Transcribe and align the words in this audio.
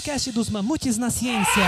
podcast 0.00 0.32
dos 0.32 0.48
Mamutes 0.48 0.96
na 0.96 1.10
Ciência. 1.10 1.62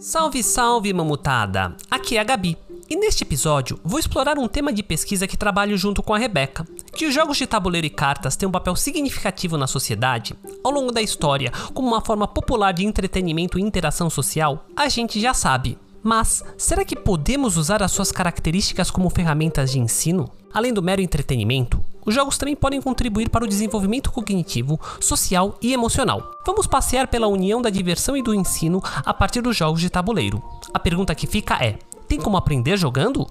Salve, 0.00 0.42
salve, 0.42 0.92
mamutada! 0.92 1.76
Aqui 1.88 2.16
é 2.16 2.20
a 2.20 2.24
Gabi. 2.24 2.58
E 2.88 2.96
neste 2.96 3.22
episódio, 3.22 3.78
vou 3.84 4.00
explorar 4.00 4.36
um 4.36 4.48
tema 4.48 4.72
de 4.72 4.82
pesquisa 4.82 5.28
que 5.28 5.36
trabalho 5.36 5.78
junto 5.78 6.02
com 6.02 6.12
a 6.12 6.18
Rebeca, 6.18 6.66
que 6.92 7.06
os 7.06 7.14
jogos 7.14 7.36
de 7.36 7.46
tabuleiro 7.46 7.86
e 7.86 7.90
cartas 7.90 8.34
têm 8.34 8.48
um 8.48 8.52
papel 8.52 8.74
significativo 8.74 9.56
na 9.56 9.68
sociedade, 9.68 10.34
ao 10.64 10.72
longo 10.72 10.90
da 10.90 11.00
história, 11.00 11.52
como 11.72 11.86
uma 11.86 12.00
forma 12.00 12.26
popular 12.26 12.72
de 12.72 12.84
entretenimento 12.84 13.60
e 13.60 13.62
interação 13.62 14.10
social, 14.10 14.66
a 14.74 14.88
gente 14.88 15.20
já 15.20 15.32
sabe. 15.32 15.78
Mas 16.02 16.42
será 16.58 16.84
que 16.84 16.96
podemos 16.96 17.56
usar 17.56 17.80
as 17.80 17.92
suas 17.92 18.10
características 18.10 18.90
como 18.90 19.08
ferramentas 19.08 19.70
de 19.70 19.78
ensino? 19.78 20.39
Além 20.52 20.72
do 20.72 20.82
mero 20.82 21.00
entretenimento, 21.00 21.82
os 22.04 22.14
jogos 22.14 22.36
também 22.36 22.56
podem 22.56 22.80
contribuir 22.80 23.28
para 23.28 23.44
o 23.44 23.48
desenvolvimento 23.48 24.10
cognitivo, 24.10 24.80
social 25.00 25.56
e 25.62 25.72
emocional. 25.72 26.32
Vamos 26.44 26.66
passear 26.66 27.06
pela 27.06 27.28
união 27.28 27.62
da 27.62 27.70
diversão 27.70 28.16
e 28.16 28.22
do 28.22 28.34
ensino 28.34 28.82
a 29.04 29.14
partir 29.14 29.40
dos 29.42 29.56
jogos 29.56 29.80
de 29.80 29.88
tabuleiro. 29.88 30.42
A 30.74 30.78
pergunta 30.78 31.14
que 31.14 31.26
fica 31.26 31.54
é: 31.64 31.78
tem 32.08 32.18
como 32.18 32.36
aprender 32.36 32.76
jogando? 32.76 33.26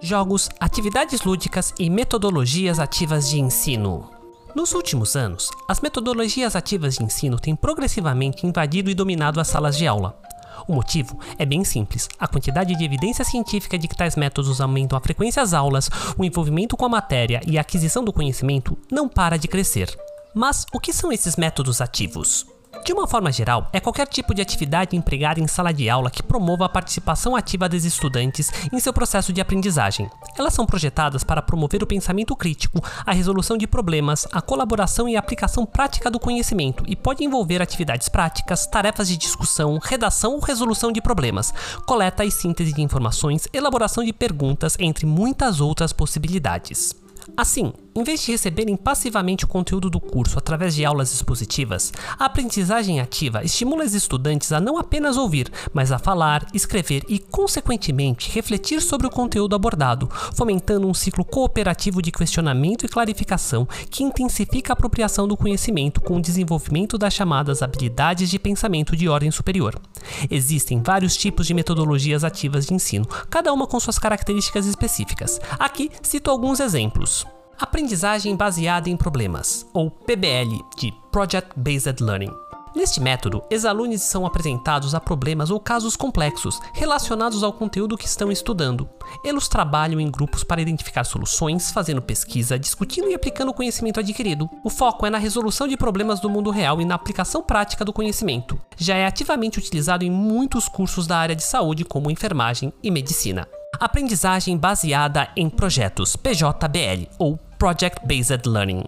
Jogos, 0.00 0.48
atividades 0.60 1.22
lúdicas 1.22 1.72
e 1.78 1.90
metodologias 1.90 2.78
ativas 2.78 3.28
de 3.28 3.40
ensino. 3.40 4.10
Nos 4.54 4.72
últimos 4.72 5.16
anos, 5.16 5.50
as 5.68 5.80
metodologias 5.80 6.54
ativas 6.54 6.94
de 6.94 7.04
ensino 7.04 7.38
têm 7.38 7.56
progressivamente 7.56 8.46
invadido 8.46 8.88
e 8.88 8.94
dominado 8.94 9.40
as 9.40 9.48
salas 9.48 9.76
de 9.76 9.86
aula. 9.86 10.16
O 10.66 10.74
motivo 10.74 11.18
é 11.38 11.44
bem 11.44 11.64
simples: 11.64 12.08
a 12.18 12.28
quantidade 12.28 12.76
de 12.76 12.84
evidência 12.84 13.24
científica 13.24 13.78
de 13.78 13.88
que 13.88 13.96
tais 13.96 14.16
métodos 14.16 14.60
aumentam 14.60 14.96
a 14.96 15.00
frequência 15.00 15.42
às 15.42 15.52
aulas, 15.52 15.90
o 16.16 16.24
envolvimento 16.24 16.76
com 16.76 16.86
a 16.86 16.88
matéria 16.88 17.40
e 17.46 17.58
a 17.58 17.60
aquisição 17.60 18.04
do 18.04 18.12
conhecimento 18.12 18.78
não 18.90 19.08
para 19.08 19.36
de 19.36 19.48
crescer. 19.48 19.96
Mas 20.34 20.66
o 20.72 20.80
que 20.80 20.92
são 20.92 21.12
esses 21.12 21.36
métodos 21.36 21.80
ativos? 21.80 22.53
De 22.82 22.92
uma 22.92 23.06
forma 23.06 23.30
geral, 23.30 23.68
é 23.72 23.80
qualquer 23.80 24.06
tipo 24.06 24.34
de 24.34 24.42
atividade 24.42 24.96
empregada 24.96 25.40
em 25.40 25.46
sala 25.46 25.72
de 25.72 25.88
aula 25.88 26.10
que 26.10 26.22
promova 26.22 26.66
a 26.66 26.68
participação 26.68 27.36
ativa 27.36 27.68
dos 27.68 27.84
estudantes 27.84 28.50
em 28.72 28.80
seu 28.80 28.92
processo 28.92 29.32
de 29.32 29.40
aprendizagem. 29.40 30.10
Elas 30.36 30.54
são 30.54 30.66
projetadas 30.66 31.24
para 31.24 31.42
promover 31.42 31.82
o 31.82 31.86
pensamento 31.86 32.34
crítico, 32.36 32.82
a 33.06 33.12
resolução 33.12 33.56
de 33.56 33.66
problemas, 33.66 34.26
a 34.32 34.40
colaboração 34.40 35.08
e 35.08 35.16
a 35.16 35.18
aplicação 35.18 35.64
prática 35.64 36.10
do 36.10 36.20
conhecimento 36.20 36.84
e 36.86 36.96
pode 36.96 37.24
envolver 37.24 37.62
atividades 37.62 38.08
práticas, 38.08 38.66
tarefas 38.66 39.08
de 39.08 39.16
discussão, 39.16 39.78
redação 39.82 40.34
ou 40.34 40.40
resolução 40.40 40.90
de 40.90 41.00
problemas, 41.00 41.52
coleta 41.86 42.24
e 42.24 42.30
síntese 42.30 42.72
de 42.72 42.82
informações, 42.82 43.48
elaboração 43.52 44.04
de 44.04 44.12
perguntas, 44.12 44.76
entre 44.78 45.06
muitas 45.06 45.60
outras 45.60 45.92
possibilidades. 45.92 46.94
Assim, 47.36 47.72
em 47.94 48.02
vez 48.02 48.22
de 48.22 48.32
receberem 48.32 48.76
passivamente 48.76 49.44
o 49.44 49.48
conteúdo 49.48 49.88
do 49.88 50.00
curso 50.00 50.38
através 50.38 50.74
de 50.74 50.84
aulas 50.84 51.12
expositivas, 51.12 51.92
a 52.18 52.24
aprendizagem 52.24 53.00
ativa 53.00 53.44
estimula 53.44 53.84
os 53.84 53.94
estudantes 53.94 54.52
a 54.52 54.60
não 54.60 54.78
apenas 54.78 55.16
ouvir, 55.16 55.50
mas 55.72 55.92
a 55.92 55.98
falar, 55.98 56.46
escrever 56.52 57.04
e, 57.08 57.18
consequentemente, 57.18 58.30
refletir 58.30 58.80
sobre 58.80 59.06
o 59.06 59.10
conteúdo 59.10 59.54
abordado, 59.54 60.08
fomentando 60.34 60.88
um 60.88 60.94
ciclo 60.94 61.24
cooperativo 61.24 62.02
de 62.02 62.10
questionamento 62.10 62.84
e 62.84 62.88
clarificação 62.88 63.66
que 63.90 64.02
intensifica 64.02 64.72
a 64.72 64.74
apropriação 64.74 65.28
do 65.28 65.36
conhecimento 65.36 66.00
com 66.00 66.16
o 66.16 66.22
desenvolvimento 66.22 66.98
das 66.98 67.14
chamadas 67.14 67.62
habilidades 67.62 68.28
de 68.28 68.38
pensamento 68.38 68.96
de 68.96 69.08
ordem 69.08 69.30
superior. 69.30 69.80
Existem 70.30 70.82
vários 70.82 71.16
tipos 71.16 71.46
de 71.46 71.54
metodologias 71.54 72.24
ativas 72.24 72.66
de 72.66 72.74
ensino, 72.74 73.06
cada 73.30 73.52
uma 73.52 73.66
com 73.66 73.78
suas 73.78 73.98
características 73.98 74.66
específicas. 74.66 75.40
Aqui 75.58 75.90
cito 76.02 76.30
alguns 76.30 76.60
exemplos. 76.60 77.24
Aprendizagem 77.58 78.34
baseada 78.34 78.90
em 78.90 78.96
problemas, 78.96 79.66
ou 79.72 79.90
PBL, 79.90 80.60
de 80.76 80.92
Project 81.12 81.50
Based 81.56 82.02
Learning. 82.02 82.32
Neste 82.74 83.00
método, 83.00 83.44
ex-alunos 83.48 84.02
são 84.02 84.26
apresentados 84.26 84.96
a 84.96 85.00
problemas 85.00 85.50
ou 85.50 85.60
casos 85.60 85.94
complexos 85.94 86.58
relacionados 86.72 87.44
ao 87.44 87.52
conteúdo 87.52 87.96
que 87.96 88.06
estão 88.06 88.32
estudando. 88.32 88.88
Eles 89.24 89.46
trabalham 89.46 90.00
em 90.00 90.10
grupos 90.10 90.42
para 90.42 90.60
identificar 90.60 91.04
soluções, 91.04 91.70
fazendo 91.70 92.02
pesquisa, 92.02 92.58
discutindo 92.58 93.08
e 93.08 93.14
aplicando 93.14 93.50
o 93.50 93.54
conhecimento 93.54 94.00
adquirido. 94.00 94.50
O 94.64 94.70
foco 94.70 95.06
é 95.06 95.10
na 95.10 95.18
resolução 95.18 95.68
de 95.68 95.76
problemas 95.76 96.18
do 96.18 96.28
mundo 96.28 96.50
real 96.50 96.80
e 96.80 96.84
na 96.84 96.96
aplicação 96.96 97.40
prática 97.40 97.84
do 97.84 97.92
conhecimento. 97.92 98.60
Já 98.76 98.96
é 98.96 99.06
ativamente 99.06 99.60
utilizado 99.60 100.04
em 100.04 100.10
muitos 100.10 100.68
cursos 100.68 101.06
da 101.06 101.16
área 101.16 101.36
de 101.36 101.44
saúde, 101.44 101.84
como 101.84 102.10
enfermagem 102.10 102.72
e 102.82 102.90
medicina. 102.90 103.46
Aprendizagem 103.80 104.56
baseada 104.56 105.28
em 105.36 105.50
projetos 105.50 106.16
PJBL 106.16 107.08
ou 107.18 107.38
Project 107.58 108.06
Based 108.06 108.48
Learning. 108.48 108.84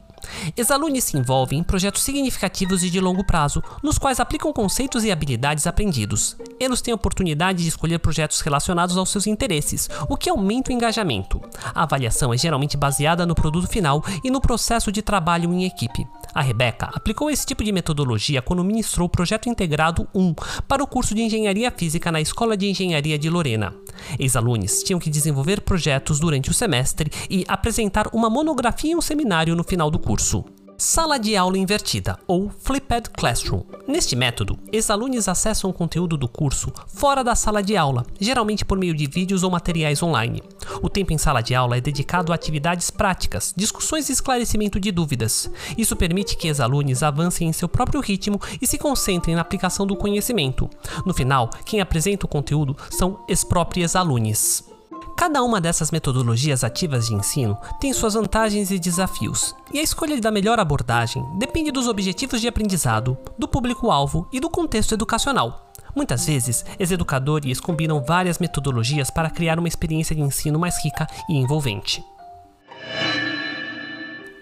Ex-alunos 0.57 1.05
se 1.05 1.17
envolvem 1.17 1.61
em 1.61 1.63
projetos 1.63 2.03
significativos 2.03 2.83
e 2.83 2.91
de 2.91 3.01
longo 3.01 3.25
prazo, 3.25 3.63
nos 3.83 3.99
quais 3.99 4.21
aplicam 4.21 4.53
conceitos 4.53 5.05
e 5.05 5.13
habilidades 5.13 5.67
aprendidos. 5.67 6.37
Eles 6.59 6.81
têm 6.81 6.93
a 6.93 6.97
oportunidade 6.97 7.63
de 7.63 7.69
escolher 7.69 7.99
projetos 7.99 8.41
relacionados 8.41 8.97
aos 8.97 9.11
seus 9.11 9.27
interesses, 9.27 9.89
o 10.09 10.17
que 10.17 10.31
aumenta 10.31 10.71
o 10.71 10.75
engajamento. 10.75 11.41
A 11.75 11.83
avaliação 11.83 12.33
é 12.33 12.37
geralmente 12.39 12.77
baseada 12.77 13.25
no 13.25 13.35
produto 13.35 13.69
final 13.69 14.03
e 14.25 14.31
no 14.31 14.41
processo 14.41 14.91
de 14.91 15.03
trabalho 15.03 15.53
em 15.53 15.65
equipe. 15.65 16.07
A 16.37 16.43
Rebeca 16.43 16.91
aplicou 16.93 17.31
esse 17.31 17.47
tipo 17.47 17.65
de 17.65 17.73
metodologia 17.73 18.43
quando 18.43 18.63
ministrou 18.63 19.07
o 19.07 19.09
Projeto 19.09 19.49
Integrado 19.49 20.07
1 20.15 20.35
para 20.69 20.85
o 20.85 20.87
curso 20.87 21.15
de 21.15 21.23
Engenharia 21.23 21.71
Física 21.71 22.13
na 22.13 22.21
Escola 22.21 22.59
de 22.59 22.69
Engenharia 22.69 23.19
de 23.19 23.31
Lorena. 23.31 23.73
Ex-alunos 24.19 24.83
tinham 24.83 25.01
que 25.01 25.09
desenvolver 25.09 25.63
projetos 25.63 26.21
durante 26.21 26.51
o 26.51 26.53
semestre 26.53 27.11
e 27.31 27.47
apresentar 27.49 28.09
uma 28.13 28.29
monografia 28.29 28.93
e 28.93 28.95
um 28.95 29.01
seminário 29.01 29.57
no 29.57 29.65
final 29.65 29.91
do 29.91 29.99
curso. 29.99 30.45
Sala 30.79 31.19
de 31.19 31.35
aula 31.35 31.57
invertida 31.57 32.19
ou 32.27 32.51
Flipped 32.51 33.09
Classroom. 33.11 33.63
Neste 33.89 34.15
método, 34.15 34.59
ex-alunos 34.71 35.27
acessam 35.27 35.71
o 35.71 35.73
conteúdo 35.73 36.19
do 36.19 36.29
curso 36.29 36.71
fora 36.87 37.25
da 37.25 37.35
sala 37.35 37.63
de 37.63 37.79
aula, 37.79 38.05
geralmente 38.21 38.63
por 38.63 38.77
meio 38.77 38.95
de 38.95 39.07
vídeos 39.07 39.43
ou 39.43 39.51
materiais 39.51 40.03
online. 40.03 40.43
O 40.83 40.91
tempo 40.91 41.15
em 41.15 41.19
sala 41.19 41.41
de 41.41 41.55
aula 41.55 41.79
é 41.79 41.81
dedicado 41.81 42.31
a 42.31 42.35
atividades 42.35 42.91
práticas, 42.91 43.55
discussões 43.57 44.11
e 44.11 44.13
esclarecimento 44.13 44.79
de 44.79 44.93
dúvidas. 44.93 45.51
Isso 45.79 45.97
permite 45.97 46.37
que 46.37 46.49
ex-alunos 46.49 47.03
avancem 47.03 47.49
em 47.49 47.55
seu 47.55 47.71
próprio 47.71 48.03
ritmo 48.03 48.39
e 48.61 48.67
se 48.67 48.77
concentrem 48.77 49.35
na 49.35 49.41
aplicação 49.41 49.87
do 49.87 49.97
conhecimento. 49.97 50.69
No 51.07 51.15
final, 51.15 51.49
quem 51.65 51.81
apresenta 51.81 52.27
o 52.27 52.29
conteúdo 52.29 52.77
são 52.91 53.25
os 53.31 53.45
próprios 53.45 53.97
alunos. 53.97 54.76
Cada 55.17 55.43
uma 55.43 55.63
dessas 55.63 55.91
metodologias 55.91 56.63
ativas 56.63 57.07
de 57.07 57.15
ensino 57.15 57.57
tem 57.81 57.91
suas 57.93 58.13
vantagens 58.13 58.71
e 58.71 58.79
desafios, 58.79 59.57
e 59.73 59.79
a 59.79 59.83
escolha 59.83 60.21
da 60.21 60.31
melhor 60.31 60.61
abordagem 60.61 61.25
depende 61.39 61.73
dos 61.73 61.89
objetivos 61.89 62.39
de 62.39 62.47
aprendizado, 62.47 63.17
do 63.39 63.49
público-alvo 63.49 64.29
e 64.31 64.39
do 64.39 64.51
contexto 64.51 64.93
educacional. 64.93 65.73
Muitas 65.95 66.27
vezes, 66.27 66.67
os 66.79 66.91
educadores 66.91 67.59
combinam 67.59 68.05
várias 68.05 68.39
metodologias 68.39 69.09
para 69.09 69.31
criar 69.31 69.59
uma 69.59 69.69
experiência 69.69 70.15
de 70.15 70.21
ensino 70.21 70.59
mais 70.59 70.85
rica 70.85 71.07
e 71.31 71.35
envolvente. 71.35 72.05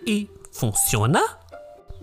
E 0.05 0.29
funciona? 0.53 1.23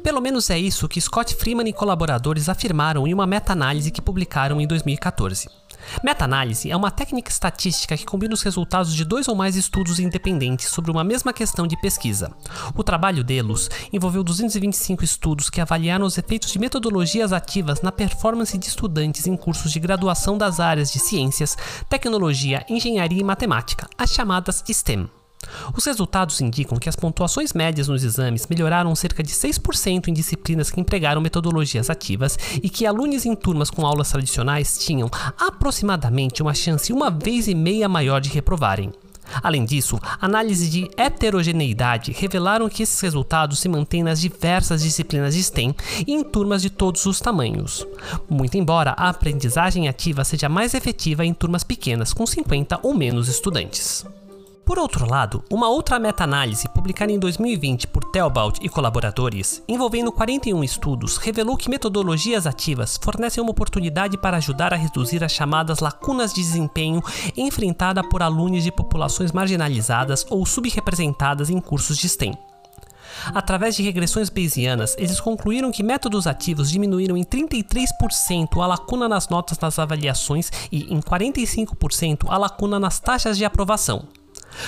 Pelo 0.01 0.21
menos 0.21 0.49
é 0.49 0.57
isso 0.57 0.87
que 0.87 0.99
Scott 1.01 1.35
Freeman 1.35 1.67
e 1.67 1.73
colaboradores 1.73 2.47
afirmaram 2.47 3.05
em 3.05 3.13
uma 3.13 3.27
meta-análise 3.27 3.91
que 3.91 4.01
publicaram 4.01 4.61
em 4.61 4.65
2014. 4.65 5.60
Meta-análise 6.03 6.69
é 6.69 6.75
uma 6.75 6.91
técnica 6.91 7.31
estatística 7.31 7.97
que 7.97 8.05
combina 8.05 8.33
os 8.33 8.41
resultados 8.41 8.93
de 8.93 9.05
dois 9.05 9.27
ou 9.27 9.35
mais 9.35 9.55
estudos 9.55 9.99
independentes 9.99 10.69
sobre 10.69 10.91
uma 10.91 11.03
mesma 11.03 11.33
questão 11.33 11.67
de 11.67 11.79
pesquisa. 11.79 12.31
O 12.75 12.83
trabalho 12.83 13.23
deles 13.23 13.69
envolveu 13.91 14.23
225 14.23 15.03
estudos 15.03 15.49
que 15.49 15.61
avaliaram 15.61 16.05
os 16.05 16.17
efeitos 16.17 16.51
de 16.51 16.59
metodologias 16.59 17.33
ativas 17.33 17.81
na 17.81 17.91
performance 17.91 18.57
de 18.57 18.67
estudantes 18.67 19.27
em 19.27 19.35
cursos 19.35 19.71
de 19.71 19.79
graduação 19.79 20.37
das 20.37 20.59
áreas 20.59 20.91
de 20.91 20.99
ciências, 20.99 21.57
tecnologia, 21.89 22.65
engenharia 22.69 23.21
e 23.21 23.23
matemática, 23.23 23.87
as 23.97 24.11
chamadas 24.11 24.63
STEM. 24.67 25.20
Os 25.75 25.85
resultados 25.85 26.41
indicam 26.41 26.77
que 26.77 26.89
as 26.89 26.95
pontuações 26.95 27.53
médias 27.53 27.87
nos 27.87 28.03
exames 28.03 28.47
melhoraram 28.47 28.95
cerca 28.95 29.23
de 29.23 29.31
6% 29.31 30.07
em 30.07 30.13
disciplinas 30.13 30.69
que 30.69 30.79
empregaram 30.79 31.21
metodologias 31.21 31.89
ativas 31.89 32.37
e 32.61 32.69
que 32.69 32.85
alunos 32.85 33.25
em 33.25 33.35
turmas 33.35 33.69
com 33.69 33.85
aulas 33.85 34.09
tradicionais 34.09 34.77
tinham 34.77 35.09
aproximadamente 35.39 36.41
uma 36.41 36.53
chance 36.53 36.91
uma 36.93 37.09
vez 37.09 37.47
e 37.47 37.55
meia 37.55 37.89
maior 37.89 38.19
de 38.19 38.29
reprovarem. 38.29 38.91
Além 39.41 39.63
disso, 39.63 39.99
análises 40.19 40.69
de 40.69 40.89
heterogeneidade 40.97 42.11
revelaram 42.11 42.67
que 42.67 42.83
esses 42.83 42.99
resultados 42.99 43.59
se 43.59 43.69
mantêm 43.69 44.03
nas 44.03 44.19
diversas 44.19 44.81
disciplinas 44.81 45.35
de 45.35 45.43
STEM 45.43 45.75
e 46.05 46.13
em 46.13 46.23
turmas 46.23 46.61
de 46.61 46.69
todos 46.69 47.05
os 47.05 47.21
tamanhos. 47.21 47.87
Muito 48.29 48.57
embora 48.57 48.91
a 48.91 49.09
aprendizagem 49.09 49.87
ativa 49.87 50.23
seja 50.23 50.49
mais 50.49 50.73
efetiva 50.73 51.25
em 51.25 51.33
turmas 51.33 51.63
pequenas 51.63 52.13
com 52.13 52.25
50 52.25 52.79
ou 52.83 52.93
menos 52.93 53.29
estudantes. 53.29 54.05
Por 54.71 54.79
outro 54.79 55.05
lado, 55.05 55.43
uma 55.51 55.67
outra 55.67 55.99
meta-análise 55.99 56.65
publicada 56.69 57.11
em 57.11 57.19
2020 57.19 57.87
por 57.87 58.05
Theobald 58.05 58.57
e 58.61 58.69
colaboradores, 58.69 59.61
envolvendo 59.67 60.13
41 60.13 60.63
estudos, 60.63 61.17
revelou 61.17 61.57
que 61.57 61.69
metodologias 61.69 62.47
ativas 62.47 62.97
fornecem 63.03 63.43
uma 63.43 63.51
oportunidade 63.51 64.17
para 64.17 64.37
ajudar 64.37 64.73
a 64.73 64.77
reduzir 64.77 65.25
as 65.25 65.33
chamadas 65.33 65.79
lacunas 65.79 66.33
de 66.33 66.39
desempenho 66.39 67.03
enfrentada 67.35 68.01
por 68.01 68.23
alunos 68.23 68.63
de 68.63 68.71
populações 68.71 69.33
marginalizadas 69.33 70.25
ou 70.29 70.45
subrepresentadas 70.45 71.49
em 71.49 71.59
cursos 71.59 71.97
de 71.97 72.07
STEM. 72.07 72.33
Através 73.35 73.75
de 73.75 73.83
regressões 73.83 74.29
bayesianas, 74.29 74.95
eles 74.97 75.19
concluíram 75.19 75.69
que 75.69 75.83
métodos 75.83 76.25
ativos 76.25 76.71
diminuíram 76.71 77.17
em 77.17 77.25
33% 77.25 78.63
a 78.63 78.67
lacuna 78.67 79.09
nas 79.09 79.27
notas 79.27 79.59
nas 79.59 79.77
avaliações 79.77 80.49
e 80.71 80.93
em 80.93 81.01
45% 81.01 82.27
a 82.29 82.37
lacuna 82.37 82.79
nas 82.79 83.01
taxas 83.01 83.37
de 83.37 83.43
aprovação. 83.43 84.07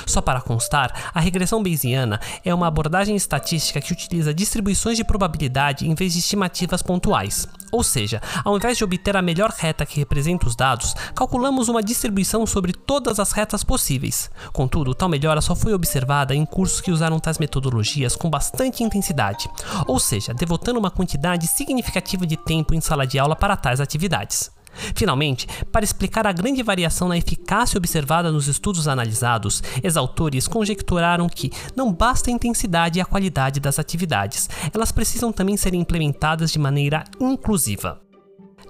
Só 0.06 0.22
para 0.22 0.42
constar, 0.42 1.12
a 1.14 1.20
regressão 1.20 1.62
bayesiana 1.62 2.20
é 2.44 2.54
uma 2.54 2.68
abordagem 2.68 3.16
estatística 3.16 3.82
que 3.82 3.94
utiliza 3.94 4.34
distribuições 4.34 4.98
de 4.98 5.04
probabilidade 5.04 5.88
em 5.88 5.96
vez 5.96 6.14
de 6.14 6.20
estimativas 6.20 6.82
pontuais. 6.82 7.48
Ou 7.72 7.84
seja, 7.84 8.22
ao 8.46 8.56
invés 8.56 8.78
de 8.78 8.84
obter 8.84 9.18
a 9.18 9.22
melhor 9.22 9.50
reta 9.50 9.84
que 9.84 9.98
representa 9.98 10.48
os 10.48 10.56
dados, 10.56 10.94
calculamos 11.16 11.70
uma 11.70 11.82
distribuição 11.82 12.46
sobre 12.46 12.72
todas 12.72 13.20
as 13.20 13.32
retas 13.32 13.64
possíveis. 13.64 14.30
Contudo, 14.52 14.94
tal 14.94 15.10
melhora 15.10 15.42
só 15.42 15.56
foi 15.56 15.74
observada 15.74 16.36
em 16.36 16.46
cursos 16.46 16.80
que 16.80 16.92
usaram 16.92 17.20
tais 17.20 17.40
metodologias 17.40 18.16
com 18.16 18.30
bastante 18.30 18.84
intensidade, 18.84 19.50
ou 19.88 20.00
seja, 20.00 20.36
devotando 20.36 20.80
uma 20.80 20.92
quantidade 20.92 21.48
significativa 21.48 22.28
de 22.28 22.38
tempo 22.38 22.76
em 22.76 22.82
sala 22.82 23.08
de 23.08 23.18
aula 23.18 23.36
para 23.36 23.58
tais 23.58 23.82
atividades. 23.82 24.52
Finalmente, 24.96 25.48
para 25.72 25.84
explicar 25.84 26.26
a 26.26 26.32
grande 26.32 26.64
variação 26.64 27.08
na 27.08 27.18
eficácia 27.18 27.78
observada 27.78 28.32
nos 28.32 28.48
estudos 28.48 28.88
analisados, 28.88 29.62
os 29.84 29.98
autores 29.98 30.48
conjecturaram 30.48 31.28
que 31.30 31.52
não 31.76 31.92
basta 31.94 32.30
a 32.30 32.34
intensidade 32.34 33.00
e 33.00 33.02
a 33.02 33.06
qualidade 33.06 33.60
das 33.60 33.80
atividades, 33.80 34.50
elas 34.74 34.92
precisam 34.92 35.32
também 35.32 35.58
ser 35.58 35.74
implementadas 35.74 36.52
de 36.52 36.60
maneira 36.60 37.04
inclusiva. 37.20 38.04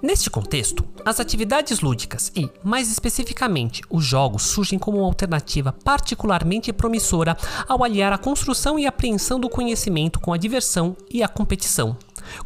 Neste 0.02 0.28
contexto, 0.28 0.84
as 1.02 1.18
atividades 1.18 1.80
lúdicas 1.80 2.30
e, 2.36 2.50
mais 2.62 2.90
especificamente, 2.90 3.80
os 3.88 4.04
jogos 4.04 4.42
surgem 4.42 4.78
como 4.78 4.98
uma 4.98 5.06
alternativa 5.06 5.72
particularmente 5.72 6.72
promissora 6.74 7.34
ao 7.66 7.82
aliar 7.82 8.12
a 8.12 8.18
construção 8.18 8.78
e 8.78 8.86
apreensão 8.86 9.40
do 9.40 9.48
conhecimento 9.48 10.20
com 10.20 10.32
a 10.32 10.36
diversão 10.36 10.94
e 11.10 11.22
a 11.22 11.28
competição. 11.28 11.96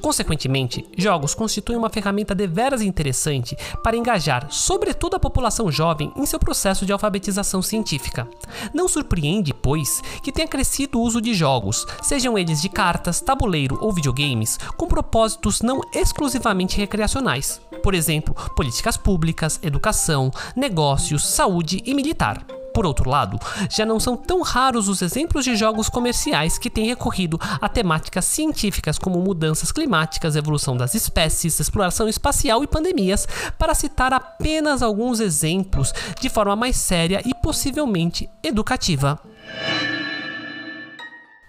Consequentemente, 0.00 0.86
jogos 0.96 1.34
constituem 1.34 1.78
uma 1.78 1.90
ferramenta 1.90 2.34
deveras 2.34 2.82
interessante 2.82 3.56
para 3.82 3.96
engajar, 3.96 4.46
sobretudo 4.50 5.16
a 5.16 5.20
população 5.20 5.70
jovem, 5.70 6.12
em 6.16 6.26
seu 6.26 6.38
processo 6.38 6.86
de 6.86 6.92
alfabetização 6.92 7.62
científica. 7.62 8.28
Não 8.72 8.88
surpreende, 8.88 9.52
pois, 9.52 10.02
que 10.22 10.32
tenha 10.32 10.48
crescido 10.48 10.98
o 10.98 11.02
uso 11.02 11.20
de 11.20 11.34
jogos, 11.34 11.86
sejam 12.02 12.38
eles 12.38 12.60
de 12.60 12.68
cartas, 12.68 13.20
tabuleiro 13.20 13.78
ou 13.80 13.92
videogames, 13.92 14.58
com 14.76 14.86
propósitos 14.86 15.62
não 15.62 15.80
exclusivamente 15.94 16.76
recreacionais. 16.76 17.60
Por 17.82 17.94
exemplo, 17.94 18.34
políticas 18.54 18.96
públicas, 18.96 19.58
educação, 19.62 20.30
negócios, 20.56 21.26
saúde 21.26 21.82
e 21.84 21.94
militar. 21.94 22.44
Por 22.78 22.86
outro 22.86 23.10
lado, 23.10 23.40
já 23.68 23.84
não 23.84 23.98
são 23.98 24.16
tão 24.16 24.40
raros 24.40 24.88
os 24.88 25.02
exemplos 25.02 25.44
de 25.44 25.56
jogos 25.56 25.88
comerciais 25.88 26.58
que 26.58 26.70
têm 26.70 26.86
recorrido 26.86 27.36
a 27.60 27.68
temáticas 27.68 28.24
científicas 28.24 29.00
como 29.00 29.18
mudanças 29.18 29.72
climáticas, 29.72 30.36
evolução 30.36 30.76
das 30.76 30.94
espécies, 30.94 31.58
exploração 31.58 32.08
espacial 32.08 32.62
e 32.62 32.68
pandemias, 32.68 33.26
para 33.58 33.74
citar 33.74 34.14
apenas 34.14 34.80
alguns 34.80 35.18
exemplos 35.18 35.92
de 36.20 36.28
forma 36.28 36.54
mais 36.54 36.76
séria 36.76 37.20
e 37.26 37.34
possivelmente 37.42 38.30
educativa. 38.44 39.20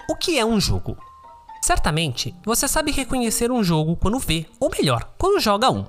O 0.10 0.16
que 0.16 0.40
é 0.40 0.44
um 0.44 0.60
jogo? 0.60 0.98
Certamente, 1.62 2.34
você 2.44 2.68
sabe 2.68 2.90
reconhecer 2.90 3.52
um 3.52 3.64
jogo 3.64 3.96
quando 3.96 4.18
vê, 4.18 4.48
ou 4.60 4.72
melhor, 4.72 5.08
quando 5.16 5.40
joga 5.40 5.70
um. 5.70 5.86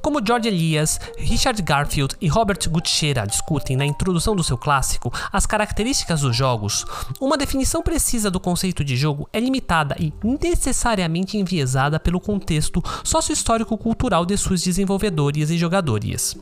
Como 0.00 0.24
George 0.24 0.48
Elias, 0.48 1.00
Richard 1.18 1.60
Garfield 1.62 2.16
e 2.20 2.28
Robert 2.28 2.58
Gutschera 2.68 3.26
discutem 3.26 3.76
na 3.76 3.86
introdução 3.86 4.34
do 4.34 4.44
seu 4.44 4.56
clássico 4.56 5.12
as 5.32 5.46
características 5.46 6.20
dos 6.20 6.36
jogos, 6.36 6.84
uma 7.20 7.36
definição 7.36 7.82
precisa 7.82 8.30
do 8.30 8.40
conceito 8.40 8.84
de 8.84 8.96
jogo 8.96 9.28
é 9.32 9.40
limitada 9.40 9.96
e 9.98 10.12
necessariamente 10.22 11.36
enviesada 11.36 11.98
pelo 11.98 12.20
contexto 12.20 12.82
sócio-histórico-cultural 13.02 14.24
de 14.24 14.36
seus 14.36 14.62
desenvolvedores 14.62 15.50
e 15.50 15.58
jogadores. 15.58 16.36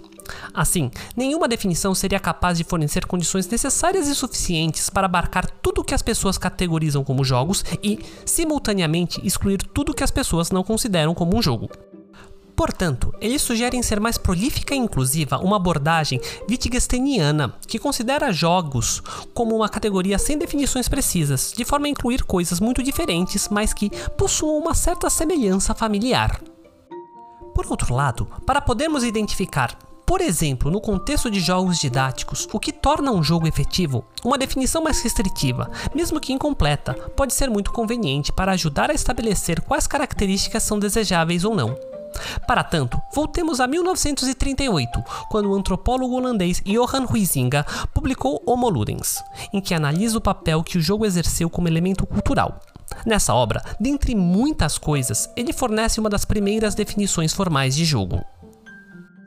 Assim, 0.55 0.91
nenhuma 1.17 1.49
definição 1.49 1.95
seria 1.95 2.21
capaz 2.21 2.59
de 2.59 2.65
fornecer 2.65 3.07
condições 3.07 3.49
necessárias 3.49 4.07
e 4.09 4.15
suficientes 4.15 4.89
para 4.89 5.07
abarcar 5.07 5.51
tudo 5.63 5.81
o 5.81 5.85
que 5.85 5.95
as 5.95 6.03
pessoas 6.03 6.39
categorizam 6.39 7.03
como 7.05 7.25
jogos 7.25 7.65
e, 7.83 7.99
simultaneamente, 8.25 9.21
excluir 9.27 9.59
tudo 9.59 9.93
o 9.93 9.95
que 9.95 10.05
as 10.05 10.11
pessoas 10.11 10.51
não 10.51 10.63
consideram 10.63 11.15
como 11.15 11.37
um 11.37 11.43
jogo. 11.43 11.69
Portanto, 12.57 13.15
eles 13.21 13.43
sugerem 13.43 13.83
ser 13.83 13.99
mais 13.99 14.19
prolífica 14.19 14.75
e 14.75 14.79
inclusiva 14.79 15.39
uma 15.39 15.57
abordagem 15.57 16.21
wittgensteiniana, 16.49 17.55
que 17.67 17.79
considera 17.79 18.33
jogos 18.33 19.03
como 19.35 19.57
uma 19.57 19.69
categoria 19.69 20.19
sem 20.19 20.39
definições 20.39 20.89
precisas, 20.89 21.53
de 21.57 21.65
forma 21.65 21.87
a 21.87 21.91
incluir 21.91 22.23
coisas 22.25 22.61
muito 22.61 22.83
diferentes, 22.83 23.49
mas 23.49 23.73
que 23.73 23.91
possuam 24.17 24.59
uma 24.59 24.75
certa 24.75 25.09
semelhança 25.09 25.75
familiar. 25.75 26.41
Por 27.55 27.67
outro 27.69 27.95
lado, 27.95 28.27
para 28.47 28.61
podermos 28.61 29.05
identificar 29.05 29.77
por 30.05 30.21
exemplo, 30.21 30.71
no 30.71 30.79
contexto 30.79 31.31
de 31.31 31.41
jogos 31.41 31.79
didáticos, 31.79 32.47
o 32.53 32.61
que 32.61 32.71
torna 32.71 33.11
um 33.11 33.23
jogo 33.23 33.47
efetivo, 33.47 34.05
uma 34.23 34.37
definição 34.37 34.83
mais 34.83 35.01
restritiva, 35.01 35.71
mesmo 35.95 36.21
que 36.21 36.35
incompleta, 36.35 36.93
pode 37.17 37.33
ser 37.33 37.49
muito 37.49 37.73
conveniente 37.73 38.31
para 38.31 38.53
ajudar 38.53 38.91
a 38.91 38.95
estabelecer 38.95 39.63
quais 39.63 39.87
características 39.87 40.65
são 40.65 40.79
desejáveis 40.79 41.45
ou 41.45 41.55
não. 41.55 41.92
Para 42.47 42.65
tanto, 42.65 43.01
voltemos 43.15 43.61
a 43.61 43.67
1938, 43.67 45.03
quando 45.31 45.51
o 45.51 45.55
antropólogo 45.55 46.15
holandês 46.15 46.63
Johan 46.65 47.07
Huizinga 47.11 47.65
publicou 47.95 48.43
Homo 48.47 48.69
Ludens, 48.69 49.23
em 49.53 49.61
que 49.61 49.75
analisa 49.75 50.19
o 50.19 50.21
papel 50.21 50.63
que 50.63 50.79
o 50.79 50.83
jogo 50.83 51.07
exerceu 51.07 51.49
como 51.49 51.69
elemento 51.69 52.07
cultural. 52.07 52.61
Nessa 53.07 53.35
obra, 53.35 53.63
dentre 53.81 54.15
muitas 54.15 54.79
coisas, 54.79 55.31
ele 55.37 55.53
fornece 55.53 55.99
uma 55.99 56.11
das 56.11 56.25
primeiras 56.25 56.75
definições 56.75 57.33
formais 57.33 57.75
de 57.75 57.85
jogo. 57.85 58.23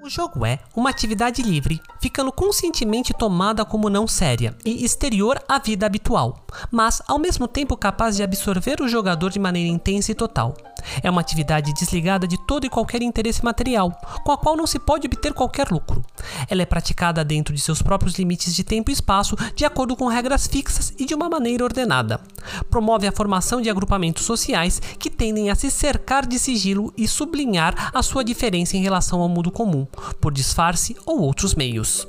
O 0.06 0.10
jogo 0.10 0.46
é 0.46 0.60
uma 0.76 0.92
atividade 0.92 1.42
livre, 1.42 1.82
ficando 2.00 2.32
conscientemente 2.32 3.12
tomada 3.12 3.66
como 3.66 3.90
não 3.90 4.08
séria 4.08 4.56
e 4.64 4.86
exterior 4.86 5.42
à 5.48 5.58
vida 5.58 5.84
habitual, 5.84 6.46
mas 6.70 7.02
ao 7.08 7.18
mesmo 7.18 7.48
tempo 7.48 7.76
capaz 7.76 8.16
de 8.16 8.22
absorver 8.22 8.82
o 8.82 8.88
jogador 8.88 9.32
de 9.32 9.40
maneira 9.40 9.68
intensa 9.68 10.12
e 10.12 10.16
total. 10.16 10.56
É 11.02 11.10
uma 11.10 11.22
atividade 11.22 11.74
desligada 11.74 12.28
de 12.28 12.38
todo 12.46 12.66
e 12.66 12.70
qualquer 12.70 13.02
interesse 13.02 13.44
material, 13.44 13.92
com 14.24 14.32
a 14.32 14.38
qual 14.38 14.56
não 14.56 14.68
se 14.68 14.80
pode 14.80 15.08
obter 15.08 15.34
qualquer 15.34 15.70
lucro. 15.70 16.04
Ela 16.50 16.62
é 16.62 16.66
praticada 16.66 17.24
dentro 17.24 17.54
de 17.54 17.62
seus 17.62 17.82
próprios 17.82 18.18
limites 18.18 18.56
de 18.56 18.64
tempo 18.64 18.90
e 18.90 18.94
espaço, 18.94 19.36
de 19.56 19.66
acordo 19.66 19.96
com 19.96 20.08
regras 20.08 20.48
fixas 20.48 20.94
e 20.98 21.06
de 21.06 21.14
uma 21.14 21.30
maneira 21.30 21.64
ordenada. 21.64 22.20
Promove 22.70 23.08
a 23.08 23.12
formação 23.12 23.62
de 23.62 23.70
agrupamentos 23.70 24.26
sociais 24.26 24.82
que 25.00 25.10
tendem 25.10 25.50
a 25.50 25.56
se 25.56 25.70
cercar 25.72 26.26
de 26.26 26.40
sigilo 26.40 26.94
e 26.98 27.08
sublinhar 27.08 27.92
a 27.94 28.02
sua 28.04 28.24
diferença 28.24 28.78
em 28.78 28.82
relação 28.82 29.22
ao 29.22 29.30
mundo 29.30 29.52
comum, 29.52 29.88
por 30.20 30.34
disfarce 30.34 30.96
ou 31.06 31.22
outros 31.22 31.56
meios. 31.56 32.08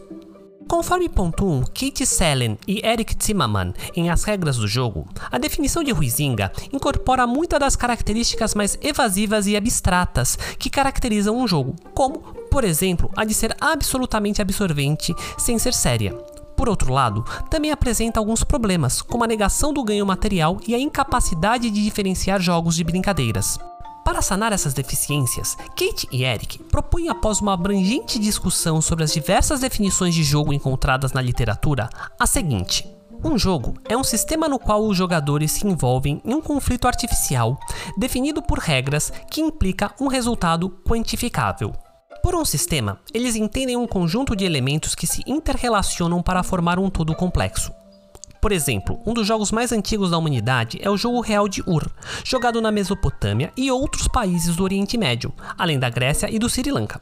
Conforme 0.69 1.09
pontuam 1.09 1.63
Kate 1.63 2.05
Sellen 2.05 2.59
e 2.67 2.85
Eric 2.85 3.15
Zimmerman 3.23 3.73
em 3.95 4.11
As 4.11 4.25
Regras 4.25 4.57
do 4.57 4.67
Jogo, 4.67 5.07
a 5.31 5.39
definição 5.39 5.85
de 5.85 5.93
Huizinga 5.93 6.51
incorpora 6.73 7.25
muitas 7.25 7.61
das 7.61 7.77
características 7.77 8.55
mais 8.55 8.77
evasivas 8.83 9.47
e 9.47 9.57
abstratas 9.57 10.37
que 10.59 10.69
caracterizam 10.69 11.39
um 11.39 11.47
jogo, 11.47 11.77
como, 11.95 12.19
por 12.51 12.65
exemplo, 12.65 13.11
a 13.17 13.25
de 13.25 13.33
ser 13.33 13.57
absolutamente 13.61 14.43
absorvente 14.43 15.15
sem 15.39 15.57
ser 15.57 15.73
séria. 15.73 16.13
Por 16.57 16.69
outro 16.69 16.93
lado, 16.93 17.25
também 17.49 17.71
apresenta 17.71 18.19
alguns 18.19 18.43
problemas, 18.43 19.01
como 19.01 19.23
a 19.23 19.27
negação 19.27 19.73
do 19.73 19.85
ganho 19.85 20.07
material 20.07 20.59
e 20.67 20.75
a 20.75 20.79
incapacidade 20.79 21.71
de 21.71 21.85
diferenciar 21.85 22.41
jogos 22.41 22.75
de 22.75 22.83
brincadeiras. 22.83 23.59
Para 24.07 24.23
sanar 24.23 24.53
essas 24.53 24.73
deficiências, 24.73 25.57
Kate 25.71 26.07
e 26.13 26.23
Eric 26.23 26.63
propõem, 26.63 27.09
após 27.09 27.41
uma 27.41 27.55
abrangente 27.55 28.21
discussão 28.21 28.81
sobre 28.81 29.03
as 29.03 29.13
diversas 29.13 29.59
definições 29.59 30.15
de 30.15 30.23
jogo 30.23 30.53
encontradas 30.53 31.13
na 31.13 31.21
literatura, 31.21 31.91
a 32.17 32.25
seguinte. 32.25 32.89
Um 33.25 33.37
jogo 33.37 33.75
é 33.89 33.97
um 33.97 34.05
sistema 34.05 34.49
no 34.49 34.61
qual 34.61 34.87
os 34.87 34.97
jogadores 34.97 35.51
se 35.51 35.67
envolvem 35.67 36.23
em 36.25 36.33
um 36.33 36.41
conflito 36.41 36.87
artificial, 36.87 37.59
definido 37.99 38.41
por 38.41 38.61
regras 38.61 39.13
que 39.29 39.41
implica 39.41 39.93
um 40.01 40.07
resultado 40.07 40.71
quantificável. 40.87 41.73
Por 42.23 42.37
um 42.37 42.45
sistema, 42.45 43.01
eles 43.13 43.35
entendem 43.35 43.77
um 43.77 43.89
conjunto 43.89 44.37
de 44.37 44.45
elementos 44.45 44.95
que 44.95 45.07
se 45.07 45.21
interrelacionam 45.27 46.23
para 46.23 46.45
formar 46.45 46.79
um 46.79 46.89
todo 46.89 47.13
complexo. 47.13 47.73
Por 48.47 48.53
exemplo, 48.53 49.01
um 49.05 49.13
dos 49.13 49.27
jogos 49.27 49.51
mais 49.51 49.73
antigos 49.73 50.13
da 50.13 50.19
humanidade 50.19 50.79
é 50.81 50.89
o 50.89 50.97
jogo 50.97 51.21
real 51.21 51.49
de 51.49 51.65
Ur, 51.67 51.85
jogado 52.23 52.61
na 52.61 52.71
Mesopotâmia 52.71 53.53
e 53.57 53.73
outros 53.73 54.07
países 54.07 54.55
do 54.55 54.63
Oriente 54.63 54.97
Médio, 54.97 55.35
além 55.59 55.81
da 55.81 55.91
Grécia 55.91 56.31
e 56.31 56.39
do 56.39 56.49
Sri 56.49 56.71
Lanka. 56.71 57.01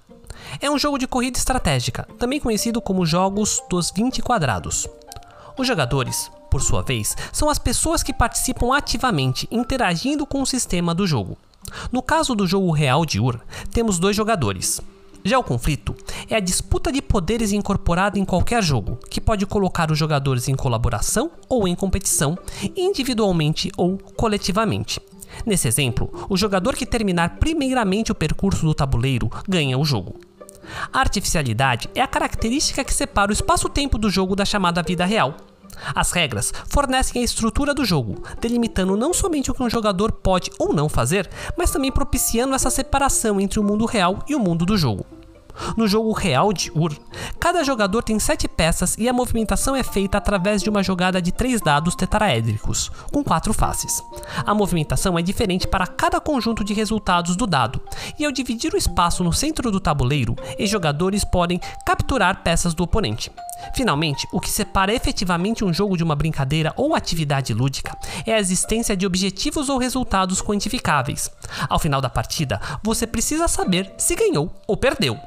É 0.58 0.70
um 0.70 0.78
jogo 0.78 0.96
de 0.96 1.06
corrida 1.06 1.36
estratégica, 1.36 2.08
também 2.18 2.40
conhecido 2.40 2.80
como 2.80 3.04
Jogos 3.04 3.62
dos 3.68 3.92
20 3.94 4.22
Quadrados. 4.22 4.88
Os 5.58 5.66
jogadores, 5.66 6.30
por 6.50 6.62
sua 6.62 6.80
vez, 6.80 7.14
são 7.30 7.50
as 7.50 7.58
pessoas 7.58 8.02
que 8.02 8.14
participam 8.14 8.74
ativamente 8.74 9.46
interagindo 9.50 10.24
com 10.24 10.40
o 10.40 10.46
sistema 10.46 10.94
do 10.94 11.06
jogo. 11.06 11.36
No 11.92 12.00
caso 12.00 12.34
do 12.34 12.46
jogo 12.46 12.70
real 12.70 13.04
de 13.04 13.20
Ur, 13.20 13.38
temos 13.70 13.98
dois 13.98 14.16
jogadores. 14.16 14.80
Já 15.26 15.38
o 15.38 15.42
conflito 15.42 15.96
é 16.28 16.36
a 16.36 16.40
disputa 16.40 16.92
de 16.92 17.00
poderes 17.00 17.50
incorporada 17.50 18.18
em 18.18 18.26
qualquer 18.26 18.62
jogo, 18.62 18.98
que 19.08 19.22
pode 19.22 19.46
colocar 19.46 19.90
os 19.90 19.98
jogadores 19.98 20.48
em 20.48 20.54
colaboração 20.54 21.30
ou 21.48 21.66
em 21.66 21.74
competição, 21.74 22.36
individualmente 22.76 23.70
ou 23.74 23.96
coletivamente. 23.96 25.00
Nesse 25.46 25.66
exemplo, 25.66 26.12
o 26.28 26.36
jogador 26.36 26.76
que 26.76 26.84
terminar 26.84 27.38
primeiramente 27.38 28.12
o 28.12 28.14
percurso 28.14 28.66
do 28.66 28.74
tabuleiro 28.74 29.30
ganha 29.48 29.78
o 29.78 29.84
jogo. 29.84 30.20
A 30.92 31.00
artificialidade 31.00 31.88
é 31.94 32.02
a 32.02 32.06
característica 32.06 32.84
que 32.84 32.92
separa 32.92 33.30
o 33.30 33.34
espaço-tempo 33.34 33.96
do 33.96 34.10
jogo 34.10 34.36
da 34.36 34.44
chamada 34.44 34.82
vida 34.82 35.06
real. 35.06 35.36
As 35.94 36.12
regras 36.12 36.52
fornecem 36.68 37.20
a 37.20 37.24
estrutura 37.24 37.74
do 37.74 37.84
jogo, 37.84 38.22
delimitando 38.40 38.96
não 38.96 39.12
somente 39.12 39.50
o 39.50 39.54
que 39.54 39.62
um 39.62 39.70
jogador 39.70 40.12
pode 40.12 40.50
ou 40.58 40.72
não 40.72 40.88
fazer, 40.88 41.28
mas 41.56 41.70
também 41.70 41.92
propiciando 41.92 42.54
essa 42.54 42.70
separação 42.70 43.40
entre 43.40 43.58
o 43.58 43.64
mundo 43.64 43.86
real 43.86 44.18
e 44.28 44.34
o 44.34 44.40
mundo 44.40 44.64
do 44.64 44.76
jogo. 44.76 45.04
No 45.76 45.86
jogo 45.86 46.12
real 46.12 46.52
de 46.52 46.70
Ur, 46.74 46.92
cada 47.38 47.62
jogador 47.62 48.02
tem 48.02 48.18
7 48.18 48.48
peças 48.48 48.96
e 48.98 49.08
a 49.08 49.12
movimentação 49.12 49.76
é 49.76 49.82
feita 49.82 50.18
através 50.18 50.62
de 50.62 50.68
uma 50.68 50.82
jogada 50.82 51.22
de 51.22 51.30
3 51.30 51.60
dados 51.60 51.94
tetraédricos, 51.94 52.90
com 53.12 53.22
4 53.22 53.52
faces. 53.54 54.02
A 54.44 54.52
movimentação 54.52 55.18
é 55.18 55.22
diferente 55.22 55.68
para 55.68 55.86
cada 55.86 56.20
conjunto 56.20 56.64
de 56.64 56.74
resultados 56.74 57.36
do 57.36 57.46
dado, 57.46 57.80
e 58.18 58.24
ao 58.24 58.32
dividir 58.32 58.74
o 58.74 58.76
espaço 58.76 59.22
no 59.22 59.32
centro 59.32 59.70
do 59.70 59.78
tabuleiro, 59.78 60.34
os 60.58 60.68
jogadores 60.68 61.24
podem 61.24 61.60
capturar 61.86 62.42
peças 62.42 62.74
do 62.74 62.82
oponente. 62.82 63.30
Finalmente, 63.74 64.26
o 64.32 64.40
que 64.40 64.50
separa 64.50 64.92
efetivamente 64.92 65.64
um 65.64 65.72
jogo 65.72 65.96
de 65.96 66.04
uma 66.04 66.14
brincadeira 66.14 66.72
ou 66.76 66.94
atividade 66.94 67.54
lúdica 67.54 67.96
é 68.26 68.34
a 68.34 68.40
existência 68.40 68.96
de 68.96 69.06
objetivos 69.06 69.68
ou 69.68 69.78
resultados 69.78 70.42
quantificáveis. 70.42 71.30
Ao 71.68 71.78
final 71.78 72.00
da 72.00 72.10
partida, 72.10 72.60
você 72.82 73.06
precisa 73.06 73.48
saber 73.48 73.92
se 73.96 74.14
ganhou 74.14 74.52
ou 74.66 74.76
perdeu. 74.76 75.18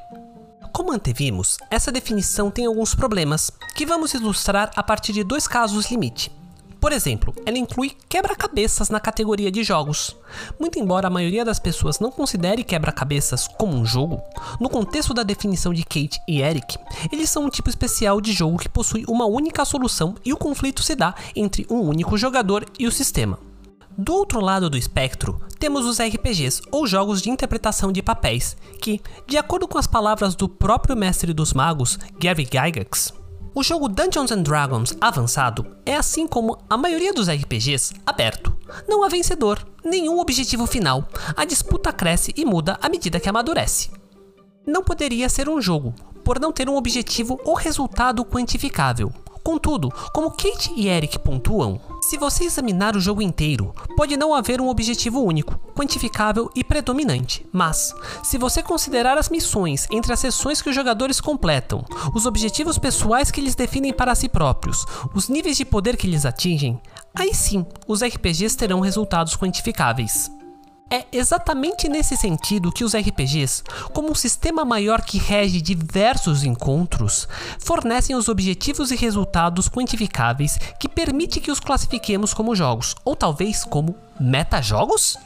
Como 0.72 0.92
antevimos, 0.92 1.56
essa 1.70 1.90
definição 1.90 2.50
tem 2.50 2.66
alguns 2.66 2.94
problemas, 2.94 3.50
que 3.74 3.86
vamos 3.86 4.14
ilustrar 4.14 4.70
a 4.76 4.82
partir 4.82 5.12
de 5.12 5.24
dois 5.24 5.48
casos 5.48 5.90
limite. 5.90 6.37
Por 6.80 6.92
exemplo, 6.92 7.34
ela 7.44 7.58
inclui 7.58 7.92
quebra-cabeças 8.08 8.88
na 8.88 9.00
categoria 9.00 9.50
de 9.50 9.64
jogos. 9.64 10.16
Muito 10.60 10.78
embora 10.78 11.08
a 11.08 11.10
maioria 11.10 11.44
das 11.44 11.58
pessoas 11.58 11.98
não 11.98 12.10
considere 12.10 12.62
quebra-cabeças 12.62 13.48
como 13.48 13.76
um 13.76 13.84
jogo, 13.84 14.22
no 14.60 14.68
contexto 14.68 15.12
da 15.12 15.24
definição 15.24 15.74
de 15.74 15.82
Kate 15.82 16.20
e 16.28 16.40
Eric, 16.40 16.78
eles 17.10 17.30
são 17.30 17.44
um 17.44 17.50
tipo 17.50 17.68
especial 17.68 18.20
de 18.20 18.32
jogo 18.32 18.58
que 18.58 18.68
possui 18.68 19.04
uma 19.08 19.26
única 19.26 19.64
solução 19.64 20.14
e 20.24 20.32
o 20.32 20.36
conflito 20.36 20.82
se 20.82 20.94
dá 20.94 21.14
entre 21.34 21.66
um 21.68 21.80
único 21.80 22.16
jogador 22.16 22.64
e 22.78 22.86
o 22.86 22.92
sistema. 22.92 23.38
Do 23.96 24.14
outro 24.14 24.40
lado 24.40 24.70
do 24.70 24.78
espectro, 24.78 25.40
temos 25.58 25.84
os 25.84 25.98
RPGs, 25.98 26.62
ou 26.70 26.86
jogos 26.86 27.20
de 27.20 27.30
interpretação 27.30 27.90
de 27.90 28.00
papéis, 28.00 28.56
que, 28.80 29.00
de 29.26 29.36
acordo 29.36 29.66
com 29.66 29.76
as 29.76 29.88
palavras 29.88 30.36
do 30.36 30.48
próprio 30.48 30.96
mestre 30.96 31.32
dos 31.32 31.52
magos, 31.52 31.98
Gary 32.20 32.44
Gygax, 32.44 33.12
o 33.54 33.62
jogo 33.62 33.88
Dungeons 33.88 34.30
and 34.30 34.42
Dragons 34.42 34.96
avançado 35.00 35.66
é 35.84 35.96
assim 35.96 36.26
como 36.26 36.58
a 36.68 36.76
maioria 36.76 37.12
dos 37.12 37.28
RPGs 37.28 37.94
aberto. 38.06 38.56
Não 38.88 39.02
há 39.02 39.08
vencedor, 39.08 39.66
nenhum 39.84 40.18
objetivo 40.18 40.66
final. 40.66 41.08
A 41.36 41.44
disputa 41.44 41.92
cresce 41.92 42.32
e 42.36 42.44
muda 42.44 42.78
à 42.80 42.88
medida 42.88 43.18
que 43.18 43.28
amadurece. 43.28 43.90
Não 44.66 44.82
poderia 44.82 45.28
ser 45.28 45.48
um 45.48 45.60
jogo, 45.60 45.94
por 46.22 46.38
não 46.38 46.52
ter 46.52 46.68
um 46.68 46.76
objetivo 46.76 47.40
ou 47.44 47.54
resultado 47.54 48.24
quantificável. 48.24 49.12
Contudo, 49.48 49.90
como 50.12 50.30
Kate 50.30 50.74
e 50.76 50.88
Eric 50.88 51.18
pontuam, 51.20 51.80
se 52.02 52.18
você 52.18 52.44
examinar 52.44 52.94
o 52.94 53.00
jogo 53.00 53.22
inteiro, 53.22 53.74
pode 53.96 54.14
não 54.14 54.34
haver 54.34 54.60
um 54.60 54.68
objetivo 54.68 55.22
único, 55.22 55.58
quantificável 55.74 56.50
e 56.54 56.62
predominante, 56.62 57.46
mas, 57.50 57.94
se 58.22 58.36
você 58.36 58.62
considerar 58.62 59.16
as 59.16 59.30
missões 59.30 59.86
entre 59.90 60.12
as 60.12 60.20
sessões 60.20 60.60
que 60.60 60.68
os 60.68 60.74
jogadores 60.74 61.18
completam, 61.18 61.82
os 62.14 62.26
objetivos 62.26 62.76
pessoais 62.76 63.30
que 63.30 63.40
eles 63.40 63.54
definem 63.54 63.90
para 63.90 64.14
si 64.14 64.28
próprios, 64.28 64.84
os 65.14 65.30
níveis 65.30 65.56
de 65.56 65.64
poder 65.64 65.96
que 65.96 66.06
eles 66.06 66.26
atingem, 66.26 66.78
aí 67.14 67.32
sim 67.32 67.64
os 67.86 68.04
RPGs 68.04 68.54
terão 68.54 68.80
resultados 68.80 69.34
quantificáveis. 69.34 70.30
É 70.90 71.04
exatamente 71.12 71.86
nesse 71.86 72.16
sentido 72.16 72.72
que 72.72 72.82
os 72.82 72.96
RPGs, 72.96 73.62
como 73.92 74.10
um 74.10 74.14
sistema 74.14 74.64
maior 74.64 75.02
que 75.02 75.18
rege 75.18 75.60
diversos 75.60 76.44
encontros, 76.44 77.28
fornecem 77.58 78.16
os 78.16 78.26
objetivos 78.26 78.90
e 78.90 78.96
resultados 78.96 79.68
quantificáveis 79.68 80.56
que 80.80 80.88
permite 80.88 81.40
que 81.40 81.50
os 81.50 81.60
classifiquemos 81.60 82.32
como 82.32 82.56
jogos, 82.56 82.94
ou 83.04 83.14
talvez 83.14 83.64
como 83.64 83.94
metajogos? 84.18 85.18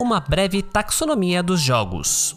Uma 0.00 0.20
breve 0.20 0.62
taxonomia 0.62 1.42
dos 1.42 1.60
jogos. 1.60 2.34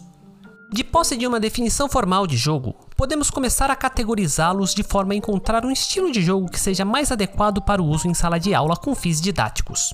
De 0.72 0.82
posse 0.82 1.18
de 1.18 1.26
uma 1.26 1.38
definição 1.38 1.86
formal 1.86 2.26
de 2.26 2.34
jogo, 2.34 2.74
podemos 2.96 3.28
começar 3.28 3.70
a 3.70 3.76
categorizá-los 3.76 4.74
de 4.74 4.82
forma 4.82 5.12
a 5.12 5.16
encontrar 5.16 5.66
um 5.66 5.70
estilo 5.70 6.10
de 6.10 6.22
jogo 6.22 6.50
que 6.50 6.58
seja 6.58 6.82
mais 6.82 7.12
adequado 7.12 7.60
para 7.60 7.82
o 7.82 7.86
uso 7.86 8.08
em 8.08 8.14
sala 8.14 8.40
de 8.40 8.54
aula 8.54 8.74
com 8.74 8.94
fins 8.94 9.20
didáticos. 9.20 9.92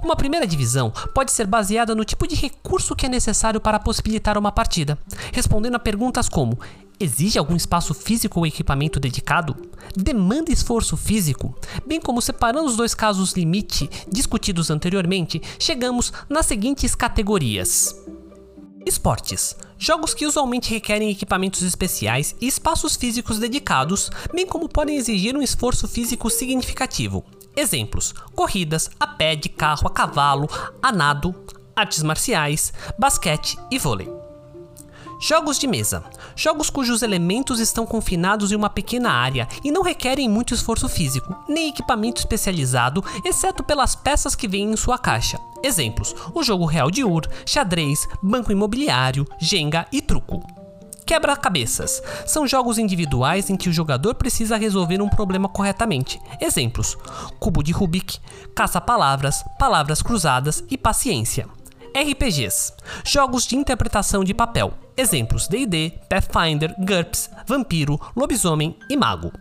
Uma 0.00 0.14
primeira 0.14 0.46
divisão 0.46 0.92
pode 1.12 1.32
ser 1.32 1.48
baseada 1.48 1.96
no 1.96 2.04
tipo 2.04 2.28
de 2.28 2.36
recurso 2.36 2.94
que 2.94 3.06
é 3.06 3.08
necessário 3.08 3.60
para 3.60 3.80
possibilitar 3.80 4.38
uma 4.38 4.52
partida, 4.52 4.96
respondendo 5.32 5.74
a 5.74 5.80
perguntas 5.80 6.28
como: 6.28 6.60
Exige 7.00 7.36
algum 7.36 7.56
espaço 7.56 7.92
físico 7.92 8.38
ou 8.38 8.46
equipamento 8.46 9.00
dedicado? 9.00 9.56
Demanda 9.96 10.52
esforço 10.52 10.96
físico? 10.96 11.56
Bem 11.84 12.00
como 12.00 12.22
separando 12.22 12.68
os 12.68 12.76
dois 12.76 12.94
casos 12.94 13.32
limite 13.32 13.90
discutidos 14.08 14.70
anteriormente, 14.70 15.42
chegamos 15.58 16.12
nas 16.28 16.46
seguintes 16.46 16.94
categorias: 16.94 17.96
Esportes. 18.86 19.56
Jogos 19.82 20.12
que 20.12 20.26
usualmente 20.26 20.68
requerem 20.68 21.08
equipamentos 21.08 21.62
especiais 21.62 22.36
e 22.38 22.46
espaços 22.46 22.96
físicos 22.96 23.38
dedicados, 23.38 24.10
bem 24.30 24.46
como 24.46 24.68
podem 24.68 24.98
exigir 24.98 25.34
um 25.34 25.40
esforço 25.40 25.88
físico 25.88 26.28
significativo. 26.28 27.24
Exemplos: 27.56 28.12
corridas 28.34 28.90
a 29.00 29.06
pé, 29.06 29.34
de 29.34 29.48
carro, 29.48 29.86
a 29.86 29.90
cavalo, 29.90 30.50
a 30.82 30.92
nado, 30.92 31.34
artes 31.74 32.02
marciais, 32.02 32.74
basquete 32.98 33.56
e 33.70 33.78
vôlei. 33.78 34.19
Jogos 35.22 35.58
de 35.58 35.66
mesa. 35.66 36.02
Jogos 36.34 36.70
cujos 36.70 37.02
elementos 37.02 37.60
estão 37.60 37.84
confinados 37.84 38.50
em 38.50 38.56
uma 38.56 38.70
pequena 38.70 39.10
área 39.10 39.46
e 39.62 39.70
não 39.70 39.82
requerem 39.82 40.26
muito 40.30 40.54
esforço 40.54 40.88
físico, 40.88 41.36
nem 41.46 41.68
equipamento 41.68 42.22
especializado, 42.22 43.04
exceto 43.22 43.62
pelas 43.62 43.94
peças 43.94 44.34
que 44.34 44.48
vêm 44.48 44.72
em 44.72 44.76
sua 44.76 44.96
caixa. 44.96 45.38
Exemplos: 45.62 46.14
o 46.34 46.42
jogo 46.42 46.64
real 46.64 46.90
de 46.90 47.04
Ur, 47.04 47.28
xadrez, 47.44 48.08
banco 48.22 48.50
imobiliário, 48.50 49.26
Jenga 49.38 49.86
e 49.92 50.00
truco. 50.00 50.42
Quebra-cabeças 51.04 52.02
são 52.24 52.46
jogos 52.46 52.78
individuais 52.78 53.50
em 53.50 53.56
que 53.56 53.68
o 53.68 53.72
jogador 53.72 54.14
precisa 54.14 54.56
resolver 54.56 55.02
um 55.02 55.08
problema 55.08 55.50
corretamente. 55.50 56.18
Exemplos: 56.40 56.96
cubo 57.38 57.62
de 57.62 57.72
Rubik, 57.72 58.18
caça-palavras, 58.54 59.44
palavras 59.58 60.00
cruzadas 60.00 60.64
e 60.70 60.78
paciência. 60.78 61.46
RPGs 61.94 62.72
jogos 63.04 63.46
de 63.46 63.56
interpretação 63.56 64.22
de 64.22 64.32
papel. 64.32 64.72
Exemplos: 65.00 65.48
DD, 65.48 65.94
Pathfinder, 66.10 66.74
GURPS, 66.78 67.30
Vampiro, 67.46 67.98
Lobisomem 68.14 68.76
e 68.86 68.98
Mago. 68.98 69.32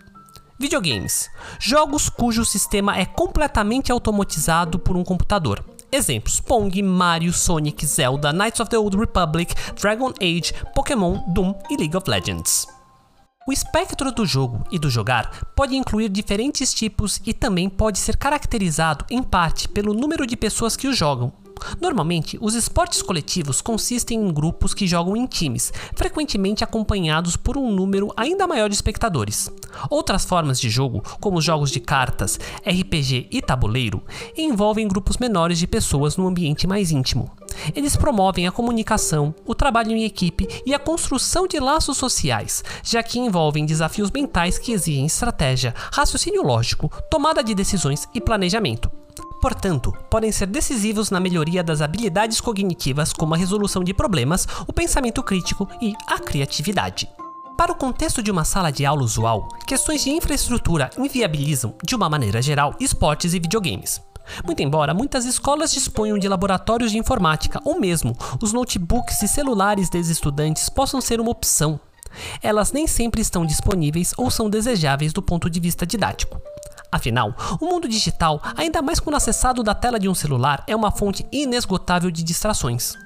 Videogames 0.57 1.29
jogos 1.59 2.07
cujo 2.07 2.45
sistema 2.45 2.97
é 2.97 3.05
completamente 3.05 3.91
automatizado 3.91 4.79
por 4.79 4.95
um 4.95 5.03
computador. 5.03 5.61
Exemplos: 5.91 6.39
Pong, 6.39 6.81
Mario, 6.81 7.33
Sonic, 7.33 7.85
Zelda, 7.85 8.31
Knights 8.31 8.61
of 8.61 8.69
the 8.69 8.77
Old 8.77 8.95
Republic, 8.95 9.53
Dragon 9.75 10.13
Age, 10.21 10.53
Pokémon, 10.73 11.25
Doom 11.27 11.53
e 11.69 11.75
League 11.75 11.97
of 11.97 12.09
Legends. 12.09 12.65
O 13.45 13.51
espectro 13.51 14.13
do 14.13 14.25
jogo 14.25 14.63
e 14.71 14.79
do 14.79 14.89
jogar 14.89 15.43
pode 15.57 15.75
incluir 15.75 16.07
diferentes 16.07 16.73
tipos 16.73 17.19
e 17.25 17.33
também 17.33 17.67
pode 17.67 17.99
ser 17.99 18.15
caracterizado 18.15 19.03
em 19.09 19.21
parte 19.21 19.67
pelo 19.67 19.93
número 19.93 20.25
de 20.25 20.37
pessoas 20.37 20.77
que 20.77 20.87
o 20.87 20.93
jogam, 20.93 21.33
Normalmente, 21.79 22.37
os 22.41 22.55
esportes 22.55 23.01
coletivos 23.01 23.61
consistem 23.61 24.19
em 24.19 24.33
grupos 24.33 24.73
que 24.73 24.87
jogam 24.87 25.15
em 25.15 25.25
times, 25.25 25.71
frequentemente 25.95 26.63
acompanhados 26.63 27.35
por 27.35 27.57
um 27.57 27.71
número 27.71 28.11
ainda 28.15 28.47
maior 28.47 28.69
de 28.69 28.75
espectadores. 28.75 29.49
Outras 29.89 30.25
formas 30.25 30.59
de 30.59 30.69
jogo, 30.69 31.03
como 31.19 31.37
os 31.37 31.45
jogos 31.45 31.71
de 31.71 31.79
cartas, 31.79 32.39
RPG 32.65 33.27
e 33.31 33.41
tabuleiro, 33.41 34.03
envolvem 34.37 34.87
grupos 34.87 35.17
menores 35.17 35.59
de 35.59 35.67
pessoas 35.67 36.17
num 36.17 36.27
ambiente 36.27 36.67
mais 36.67 36.91
íntimo. 36.91 37.31
Eles 37.75 37.95
promovem 37.95 38.47
a 38.47 38.51
comunicação, 38.51 39.33
o 39.45 39.53
trabalho 39.53 39.91
em 39.91 40.03
equipe 40.03 40.47
e 40.65 40.73
a 40.73 40.79
construção 40.79 41.47
de 41.47 41.59
laços 41.59 41.97
sociais, 41.97 42.63
já 42.83 43.03
que 43.03 43.19
envolvem 43.19 43.65
desafios 43.65 44.11
mentais 44.11 44.57
que 44.57 44.71
exigem 44.71 45.05
estratégia, 45.05 45.73
raciocínio 45.91 46.43
lógico, 46.43 46.91
tomada 47.09 47.43
de 47.43 47.53
decisões 47.53 48.07
e 48.13 48.21
planejamento. 48.21 48.89
Portanto, 49.41 49.93
podem 50.10 50.31
ser 50.31 50.48
decisivos 50.48 51.10
na 51.10 51.19
melhoria 51.19 51.63
das 51.63 51.81
habilidades 51.81 52.41
cognitivas 52.41 53.13
como 53.13 53.34
a 53.34 53.38
resolução 53.38 53.84
de 53.84 53.93
problemas, 53.93 54.46
o 54.67 54.74
pensamento 54.74 55.24
crítico 55.24 55.67
e 55.81 55.93
a 56.08 56.19
criatividade. 56.19 57.10
Para 57.58 57.72
o 57.72 57.75
contexto 57.75 58.22
de 58.22 58.31
uma 58.31 58.43
sala 58.43 58.72
de 58.72 58.86
aula 58.86 59.03
usual, 59.03 59.48
questões 59.65 60.03
de 60.03 60.10
infraestrutura 60.10 60.89
inviabilizam, 60.98 61.74
de 61.84 61.96
uma 61.96 62.10
maneira 62.10 62.41
geral, 62.41 62.75
esportes 62.79 63.34
e 63.34 63.39
videogames. 63.39 64.01
Muito 64.46 64.62
embora 64.62 64.93
muitas 64.93 65.25
escolas 65.25 65.72
disponham 65.72 66.17
de 66.17 66.27
laboratórios 66.27 66.91
de 66.91 66.98
informática 66.98 67.60
ou 67.65 67.79
mesmo 67.79 68.15
os 68.41 68.53
notebooks 68.53 69.22
e 69.24 69.27
celulares 69.27 69.89
dos 69.89 70.10
estudantes 70.10 70.69
possam 70.69 71.01
ser 71.01 71.19
uma 71.19 71.31
opção, 71.31 71.79
elas 72.41 72.72
nem 72.72 72.88
sempre 72.88 73.22
estão 73.22 73.46
disponíveis 73.46 74.13
ou 74.17 74.29
são 74.29 74.50
desejáveis 74.50 75.13
do 75.13 75.22
ponto 75.22 75.50
de 75.50 75.60
vista 75.60 75.86
didático. 75.86 76.41
Afinal, 76.91 77.36
o 77.60 77.65
mundo 77.65 77.88
digital, 77.88 78.41
ainda 78.55 78.81
mais 78.81 79.00
quando 79.00 79.15
acessado 79.15 79.62
da 79.62 79.75
tela 79.75 80.00
de 80.00 80.10
um 80.10 80.15
celular, 80.15 80.63
é 80.67 80.75
uma 80.75 80.91
fonte 80.91 81.25
inesgotável 81.31 82.10
de 82.10 82.24
distrações. 82.24 82.98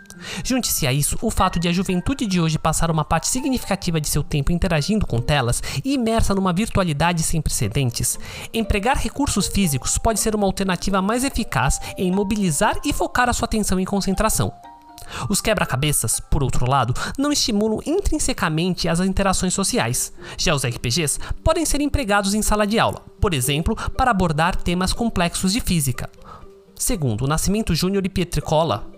Junte-se 0.43 0.87
a 0.87 0.93
isso 0.93 1.17
o 1.21 1.29
fato 1.29 1.59
de 1.59 1.67
a 1.67 1.73
juventude 1.73 2.25
de 2.25 2.39
hoje 2.39 2.57
passar 2.57 2.89
uma 2.89 3.03
parte 3.03 3.27
significativa 3.27 3.99
de 3.99 4.07
seu 4.07 4.23
tempo 4.23 4.51
interagindo 4.51 5.05
com 5.05 5.19
telas 5.19 5.61
e 5.83 5.93
imersa 5.93 6.33
numa 6.33 6.53
virtualidade 6.53 7.23
sem 7.23 7.41
precedentes. 7.41 8.17
Empregar 8.53 8.97
recursos 8.97 9.47
físicos 9.47 9.97
pode 9.97 10.19
ser 10.19 10.35
uma 10.35 10.45
alternativa 10.45 11.01
mais 11.01 11.23
eficaz 11.23 11.79
em 11.97 12.11
mobilizar 12.11 12.79
e 12.85 12.93
focar 12.93 13.27
a 13.27 13.33
sua 13.33 13.45
atenção 13.45 13.79
e 13.79 13.85
concentração. 13.85 14.53
Os 15.29 15.41
quebra-cabeças, 15.41 16.19
por 16.19 16.43
outro 16.43 16.69
lado, 16.69 16.93
não 17.17 17.31
estimulam 17.31 17.79
intrinsecamente 17.85 18.87
as 18.87 18.99
interações 18.99 19.53
sociais. 19.53 20.13
Já 20.37 20.53
os 20.53 20.65
RPGs 20.65 21.19
podem 21.43 21.65
ser 21.65 21.81
empregados 21.81 22.33
em 22.33 22.41
sala 22.41 22.67
de 22.67 22.79
aula, 22.79 23.01
por 23.19 23.33
exemplo, 23.33 23.75
para 23.91 24.11
abordar 24.11 24.55
temas 24.55 24.93
complexos 24.93 25.53
de 25.53 25.61
física. 25.61 26.09
Segundo 26.75 27.27
Nascimento 27.27 27.73
Júnior 27.73 28.05
e 28.05 28.09
Pietricola, 28.09 28.91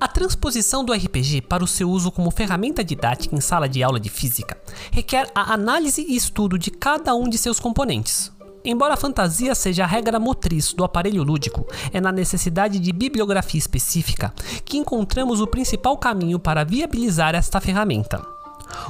a 0.00 0.08
transposição 0.08 0.84
do 0.84 0.92
RPG 0.92 1.42
para 1.42 1.64
o 1.64 1.66
seu 1.66 1.90
uso 1.90 2.10
como 2.10 2.30
ferramenta 2.30 2.84
didática 2.84 3.34
em 3.34 3.40
sala 3.40 3.68
de 3.68 3.82
aula 3.82 3.98
de 3.98 4.10
física 4.10 4.56
requer 4.92 5.30
a 5.34 5.54
análise 5.54 6.04
e 6.06 6.14
estudo 6.14 6.58
de 6.58 6.70
cada 6.70 7.14
um 7.14 7.28
de 7.28 7.38
seus 7.38 7.58
componentes. 7.58 8.30
Embora 8.66 8.94
a 8.94 8.96
fantasia 8.96 9.54
seja 9.54 9.84
a 9.84 9.86
regra 9.86 10.18
motriz 10.18 10.72
do 10.72 10.84
aparelho 10.84 11.22
lúdico, 11.22 11.66
é 11.92 12.00
na 12.00 12.10
necessidade 12.10 12.78
de 12.78 12.92
bibliografia 12.92 13.58
específica 13.58 14.32
que 14.64 14.78
encontramos 14.78 15.42
o 15.42 15.46
principal 15.46 15.98
caminho 15.98 16.38
para 16.38 16.64
viabilizar 16.64 17.34
esta 17.34 17.60
ferramenta. 17.60 18.24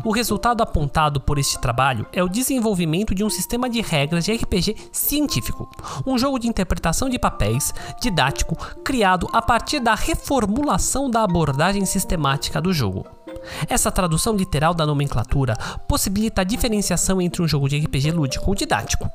O 0.05 0.13
resultado 0.13 0.63
apontado 0.63 1.21
por 1.21 1.39
este 1.39 1.59
trabalho 1.59 2.07
é 2.13 2.23
o 2.23 2.29
desenvolvimento 2.29 3.15
de 3.17 3.25
um 3.25 3.29
sistema 3.29 3.69
de 3.69 3.81
regras 3.81 4.25
de 4.25 4.33
RPG 4.33 4.77
científico, 4.93 5.69
um 6.07 6.17
jogo 6.17 6.39
de 6.39 6.47
interpretação 6.47 7.09
de 7.09 7.19
papéis 7.19 7.75
didático 8.01 8.57
criado 8.85 9.29
a 9.33 9.43
partir 9.43 9.81
da 9.81 9.97
reformulação 9.97 11.11
da 11.11 11.25
abordagem 11.25 11.85
sistemática 11.85 12.61
do 12.61 12.73
jogo. 12.73 13.05
Essa 13.69 13.91
tradução 13.91 14.37
literal 14.37 14.73
da 14.73 14.87
nomenclatura 14.87 15.57
possibilita 15.89 16.41
a 16.41 16.45
diferenciação 16.45 17.21
entre 17.21 17.43
um 17.43 17.49
jogo 17.49 17.69
de 17.69 17.79
RPG 17.79 18.11
lúdico 18.13 18.49
ou 18.49 18.55
didático, 18.55 19.11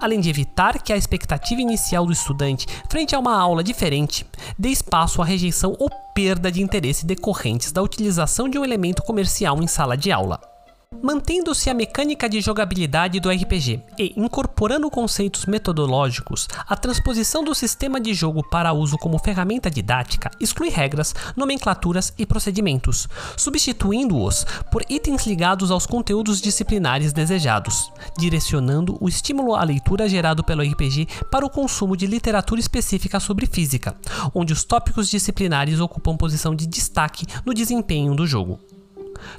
além 0.00 0.20
de 0.20 0.30
evitar 0.30 0.82
que 0.82 0.92
a 0.92 0.96
expectativa 0.96 1.60
inicial 1.60 2.06
do 2.06 2.12
estudante 2.12 2.66
frente 2.88 3.14
a 3.14 3.18
uma 3.18 3.36
aula 3.36 3.64
diferente 3.64 4.26
dê 4.58 4.68
espaço 4.68 5.22
à 5.22 5.24
rejeição 5.24 5.74
ou 5.78 5.90
perda 6.14 6.50
de 6.50 6.62
interesse 6.62 7.06
decorrentes 7.06 7.72
da 7.72 7.82
utilização 7.82 8.48
de 8.48 8.58
um 8.58 8.64
elemento 8.64 9.02
comercial 9.02 9.62
em 9.62 9.66
sala 9.66 9.96
de 9.96 10.12
aula. 10.12 10.51
Mantendo-se 11.00 11.70
a 11.70 11.74
mecânica 11.74 12.28
de 12.28 12.40
jogabilidade 12.40 13.18
do 13.18 13.30
RPG 13.30 13.80
e 13.98 14.12
incorporando 14.16 14.90
conceitos 14.90 15.46
metodológicos, 15.46 16.46
a 16.68 16.76
transposição 16.76 17.42
do 17.42 17.54
sistema 17.54 18.00
de 18.00 18.12
jogo 18.12 18.42
para 18.48 18.72
uso 18.72 18.98
como 18.98 19.18
ferramenta 19.18 19.70
didática 19.70 20.30
exclui 20.40 20.68
regras, 20.68 21.14
nomenclaturas 21.36 22.12
e 22.18 22.26
procedimentos, 22.26 23.08
substituindo-os 23.36 24.44
por 24.70 24.84
itens 24.88 25.26
ligados 25.26 25.70
aos 25.70 25.86
conteúdos 25.86 26.40
disciplinares 26.40 27.12
desejados, 27.12 27.90
direcionando 28.18 28.96
o 29.00 29.08
estímulo 29.08 29.54
à 29.54 29.64
leitura 29.64 30.08
gerado 30.08 30.44
pelo 30.44 30.62
RPG 30.62 31.08
para 31.30 31.46
o 31.46 31.50
consumo 31.50 31.96
de 31.96 32.06
literatura 32.06 32.60
específica 32.60 33.18
sobre 33.18 33.46
física, 33.46 33.96
onde 34.34 34.52
os 34.52 34.62
tópicos 34.62 35.08
disciplinares 35.08 35.80
ocupam 35.80 36.16
posição 36.16 36.54
de 36.54 36.66
destaque 36.66 37.26
no 37.44 37.54
desempenho 37.54 38.14
do 38.14 38.26
jogo 38.26 38.60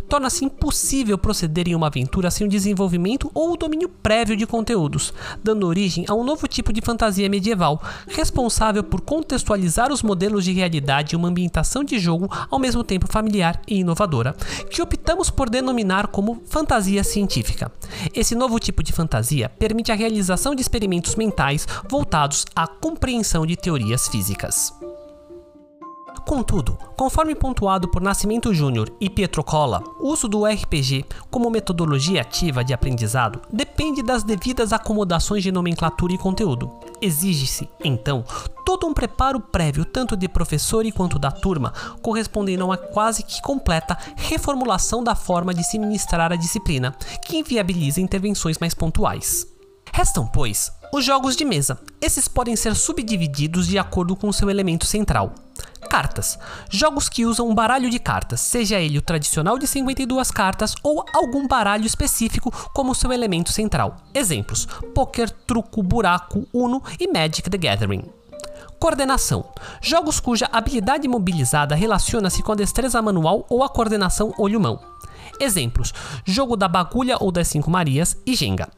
torna-se 0.08 0.46
impossível 0.46 1.18
proceder 1.18 1.68
em 1.68 1.76
uma 1.76 1.88
aventura 1.88 2.32
sem 2.32 2.48
o 2.48 2.50
desenvolvimento 2.50 3.30
ou 3.34 3.54
o 3.54 3.58
domínio 3.58 3.90
prévio 3.90 4.36
de 4.36 4.46
conteúdos, 4.46 5.14
dando 5.44 5.68
origem 5.68 6.06
a 6.08 6.14
um 6.14 6.24
novo 6.24 6.48
tipo 6.48 6.72
de 6.72 6.82
fantasia 6.82 7.30
medieval, 7.30 7.82
responsável 8.08 8.84
por 8.84 9.02
contextualizar 9.02 9.92
os 9.92 10.04
modelos 10.04 10.46
de 10.46 10.52
realidade 10.52 11.16
em 11.16 11.20
uma 11.20 11.28
ambientação 11.28 11.84
de 11.84 12.00
jogo 12.00 12.30
ao 12.50 12.60
mesmo 12.60 12.84
tempo 12.84 13.12
familiar 13.12 13.62
e 13.68 13.80
inovadora, 13.80 14.36
que 14.70 14.82
optamos 14.82 15.30
por 15.30 15.50
denominar 15.50 16.08
como 16.08 16.42
fantasia 16.48 17.04
científica. 17.04 17.72
Esse 18.14 18.36
novo 18.36 18.60
tipo 18.60 18.84
de 18.84 18.92
fantasia 18.94 19.50
permite 19.50 19.92
a 19.92 19.96
realização 19.96 20.56
de 20.56 20.62
experimentos 20.62 21.16
mentais 21.16 21.68
voltados 21.90 22.46
à 22.56 22.68
compreensão 22.68 23.46
de 23.46 23.56
teorias 23.56 24.08
físicas. 24.08 24.74
Contudo, 26.26 26.78
conforme 26.96 27.36
pontuado 27.36 27.88
por 27.88 28.02
Nascimento 28.02 28.54
Júnior 28.54 28.92
e 29.00 29.10
Pietro 29.10 29.44
Colla, 29.44 29.84
o 30.00 30.10
uso 30.10 30.28
do 30.28 30.46
RPG 30.46 31.06
como 31.30 31.50
metodologia 31.50 32.22
ativa 32.22 32.64
de 32.64 32.74
aprendizado 32.74 33.42
depende 33.52 34.02
das 34.02 34.24
devidas 34.24 34.72
acomodações 34.72 35.44
de 35.44 35.52
nomenclatura 35.52 36.14
e 36.14 36.18
conteúdo. 36.18 36.72
Exige-se, 37.02 37.70
então, 37.84 38.24
todo 38.66 38.88
um 38.88 38.94
preparo 38.94 39.40
prévio 39.40 39.84
tanto 39.86 40.16
de 40.16 40.28
professor 40.30 40.84
quanto 40.92 41.20
da 41.20 41.32
turma, 41.32 41.74
correspondendo 42.02 42.64
a 42.64 42.68
uma 42.68 42.78
quase 42.78 43.24
que 43.24 43.42
completa 43.42 43.98
reformulação 44.16 45.04
da 45.04 45.16
forma 45.16 45.54
de 45.54 45.64
se 45.64 45.78
ministrar 45.78 46.32
a 46.32 46.36
disciplina, 46.36 46.96
que 47.26 47.38
inviabiliza 47.38 48.02
intervenções 48.02 48.58
mais 48.58 48.74
pontuais. 48.74 49.48
Restam, 49.94 50.26
pois, 50.26 50.72
os 50.94 51.04
jogos 51.04 51.36
de 51.36 51.44
mesa. 51.44 51.80
Esses 52.00 52.28
podem 52.28 52.56
ser 52.56 52.76
subdivididos 52.76 53.66
de 53.66 53.80
acordo 53.80 54.16
com 54.16 54.32
seu 54.32 54.48
elemento 54.48 54.86
central. 54.86 55.34
Cartas. 55.90 56.38
Jogos 56.70 57.10
que 57.10 57.26
usam 57.26 57.50
um 57.50 57.56
baralho 57.56 57.90
de 57.90 57.98
cartas, 57.98 58.42
seja 58.42 58.80
ele 58.80 59.00
o 59.00 59.02
tradicional 59.02 59.58
de 59.58 59.66
52 59.66 60.30
cartas 60.30 60.76
ou 60.84 61.04
algum 61.12 61.48
baralho 61.48 61.86
específico 61.86 62.52
como 62.76 62.94
seu 62.94 63.12
elemento 63.12 63.52
central. 63.52 63.98
Exemplos: 64.14 64.68
poker, 64.94 65.32
truco, 65.32 65.82
buraco, 65.82 66.48
uno 66.54 66.82
e 67.00 67.08
Magic 67.08 67.50
the 67.50 67.58
Gathering. 67.58 68.04
Coordenação. 68.80 69.46
Jogos 69.82 70.20
cuja 70.20 70.48
habilidade 70.52 71.08
mobilizada 71.08 71.74
relaciona-se 71.74 72.44
com 72.44 72.52
a 72.52 72.56
destreza 72.56 73.02
manual 73.02 73.48
ou 73.50 73.64
a 73.64 73.70
coordenação 73.70 74.32
olho-mão. 74.38 74.80
Exemplos: 75.40 75.92
jogo 76.24 76.56
da 76.56 76.68
bagulha 76.68 77.18
ou 77.20 77.32
das 77.32 77.48
cinco 77.48 77.72
Marias 77.72 78.16
e 78.28 78.36
Jenga. 78.36 78.70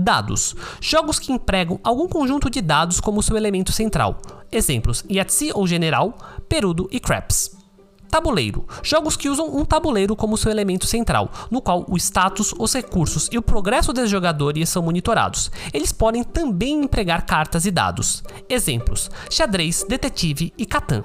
Dados. 0.00 0.54
Jogos 0.80 1.18
que 1.18 1.30
empregam 1.30 1.78
algum 1.84 2.08
conjunto 2.08 2.48
de 2.48 2.62
dados 2.62 3.00
como 3.00 3.22
seu 3.22 3.36
elemento 3.36 3.70
central. 3.70 4.18
Exemplos: 4.50 5.04
Yahtzee 5.10 5.52
ou 5.54 5.66
General, 5.66 6.16
Perudo 6.48 6.88
e 6.90 6.98
Craps. 6.98 7.58
Tabuleiro. 8.10 8.66
Jogos 8.82 9.16
que 9.16 9.28
usam 9.28 9.54
um 9.54 9.64
tabuleiro 9.64 10.16
como 10.16 10.36
seu 10.36 10.50
elemento 10.50 10.86
central, 10.86 11.30
no 11.50 11.60
qual 11.60 11.84
o 11.86 11.96
status, 11.96 12.52
os 12.58 12.72
recursos 12.72 13.28
e 13.30 13.38
o 13.38 13.42
progresso 13.42 13.92
dos 13.92 14.10
jogadores 14.10 14.68
são 14.68 14.82
monitorados. 14.82 15.50
Eles 15.72 15.92
podem 15.92 16.24
também 16.24 16.82
empregar 16.82 17.26
cartas 17.26 17.66
e 17.66 17.70
dados. 17.70 18.24
Exemplos: 18.48 19.10
xadrez, 19.30 19.84
detetive 19.86 20.52
e 20.56 20.64
Catan. 20.64 21.04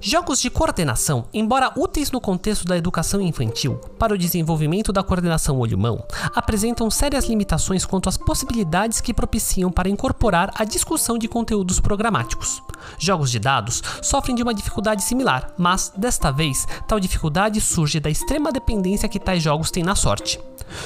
Jogos 0.00 0.40
de 0.40 0.48
coordenação, 0.48 1.26
embora 1.34 1.72
úteis 1.76 2.12
no 2.12 2.20
contexto 2.20 2.64
da 2.64 2.76
educação 2.76 3.20
infantil 3.20 3.80
para 3.98 4.14
o 4.14 4.18
desenvolvimento 4.18 4.92
da 4.92 5.02
coordenação 5.02 5.58
olho-mão, 5.58 6.06
apresentam 6.36 6.88
sérias 6.88 7.24
limitações 7.24 7.84
quanto 7.84 8.08
às 8.08 8.16
possibilidades 8.16 9.00
que 9.00 9.12
propiciam 9.12 9.72
para 9.72 9.88
incorporar 9.88 10.52
a 10.54 10.62
discussão 10.62 11.18
de 11.18 11.26
conteúdos 11.26 11.80
programáticos. 11.80 12.62
Jogos 12.96 13.28
de 13.28 13.40
dados 13.40 13.82
sofrem 14.00 14.36
de 14.36 14.42
uma 14.42 14.54
dificuldade 14.54 15.02
similar, 15.02 15.52
mas, 15.58 15.92
desta 15.96 16.30
vez, 16.30 16.64
tal 16.86 17.00
dificuldade 17.00 17.60
surge 17.60 17.98
da 17.98 18.08
extrema 18.08 18.52
dependência 18.52 19.08
que 19.08 19.18
tais 19.18 19.42
jogos 19.42 19.72
têm 19.72 19.82
na 19.82 19.96
sorte. 19.96 20.38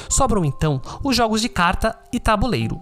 Sobram 0.09 0.43
então 0.43 0.81
os 1.03 1.15
jogos 1.15 1.41
de 1.41 1.49
carta 1.49 1.95
e 2.11 2.19
tabuleiro, 2.19 2.79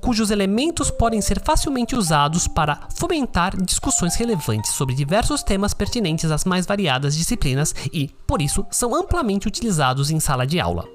cujos 0.00 0.30
elementos 0.30 0.90
podem 0.90 1.20
ser 1.20 1.42
facilmente 1.42 1.96
usados 1.96 2.46
para 2.46 2.80
fomentar 2.94 3.56
discussões 3.60 4.14
relevantes 4.14 4.72
sobre 4.72 4.94
diversos 4.94 5.42
temas 5.42 5.73
pertinentes 5.74 6.30
às 6.30 6.46
mais 6.46 6.64
variadas 6.64 7.14
disciplinas 7.14 7.74
e, 7.92 8.08
por 8.26 8.40
isso, 8.40 8.64
são 8.70 8.94
amplamente 8.94 9.46
utilizados 9.46 10.10
em 10.10 10.18
sala 10.18 10.46
de 10.46 10.58
aula. 10.58 10.88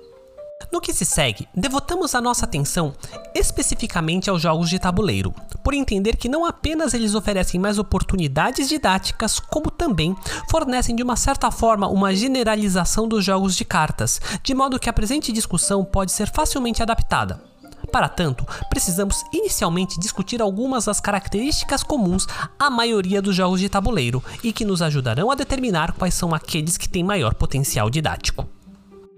No 0.72 0.82
que 0.82 0.94
se 0.94 1.06
segue, 1.06 1.48
devotamos 1.56 2.14
a 2.14 2.22
nossa 2.22 2.46
atenção 2.46 2.94
especificamente 3.34 4.30
aos 4.30 4.42
jogos 4.42 4.70
de 4.70 4.78
tabuleiro, 4.78 5.34
por 5.64 5.74
entender 5.74 6.18
que 6.18 6.30
não 6.30 6.46
apenas 6.46 6.94
eles 6.94 7.16
oferecem 7.16 7.60
mais 7.60 7.80
oportunidades 7.80 8.68
didáticas, 8.68 9.40
como 9.40 9.72
também 9.72 10.16
fornecem 10.50 10.96
de 10.96 11.02
uma 11.02 11.16
certa 11.16 11.50
forma 11.50 11.88
uma 11.88 12.14
generalização 12.14 13.08
dos 13.08 13.24
jogos 13.24 13.56
de 13.56 13.66
cartas, 13.66 14.20
de 14.44 14.54
modo 14.54 14.80
que 14.80 14.90
a 14.90 14.94
presente 14.94 15.32
discussão 15.32 15.84
pode 15.84 16.12
ser 16.12 16.30
facilmente 16.32 16.84
adaptada. 16.84 17.49
Para 17.92 18.08
tanto, 18.08 18.46
precisamos 18.70 19.24
inicialmente 19.34 20.00
discutir 20.00 20.42
algumas 20.42 20.86
das 20.86 21.00
características 21.00 21.84
comuns 21.84 22.28
à 22.58 22.70
maioria 22.70 23.22
dos 23.22 23.36
jogos 23.36 23.60
de 23.60 23.70
tabuleiro 23.70 24.24
e 24.44 24.54
que 24.54 24.64
nos 24.64 24.82
ajudarão 24.82 25.32
a 25.32 25.36
determinar 25.36 25.94
quais 25.94 26.14
são 26.14 26.34
aqueles 26.34 26.78
que 26.78 26.88
têm 26.88 27.04
maior 27.04 27.34
potencial 27.34 27.90
didático. 27.90 28.48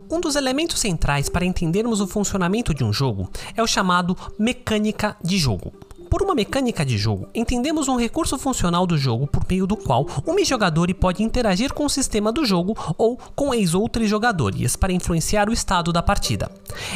Um 0.10 0.20
dos 0.20 0.36
elementos 0.36 0.80
centrais 0.80 1.30
para 1.30 1.46
entendermos 1.46 2.02
o 2.02 2.08
funcionamento 2.08 2.74
de 2.74 2.84
um 2.84 2.92
jogo 2.92 3.30
é 3.56 3.64
o 3.64 3.68
chamado 3.68 4.18
mecânica 4.38 5.16
de 5.24 5.38
jogo. 5.38 5.72
Por 6.12 6.22
uma 6.22 6.36
mecânica 6.36 6.86
de 6.86 6.98
jogo, 6.98 7.30
entendemos 7.34 7.88
um 7.88 7.96
recurso 7.96 8.38
funcional 8.38 8.86
do 8.86 8.98
jogo 8.98 9.28
por 9.28 9.46
meio 9.50 9.66
do 9.66 9.78
qual 9.78 10.06
um 10.28 10.44
jogador 10.44 10.94
pode 10.94 11.24
interagir 11.24 11.74
com 11.74 11.86
o 11.86 11.90
sistema 11.90 12.34
do 12.34 12.44
jogo 12.44 12.76
ou 12.98 13.18
com 13.34 13.54
ex-outros 13.54 14.10
jogadores 14.10 14.76
para 14.76 14.92
influenciar 14.92 15.48
o 15.48 15.54
estado 15.54 15.94
da 15.94 16.04
partida. 16.04 16.52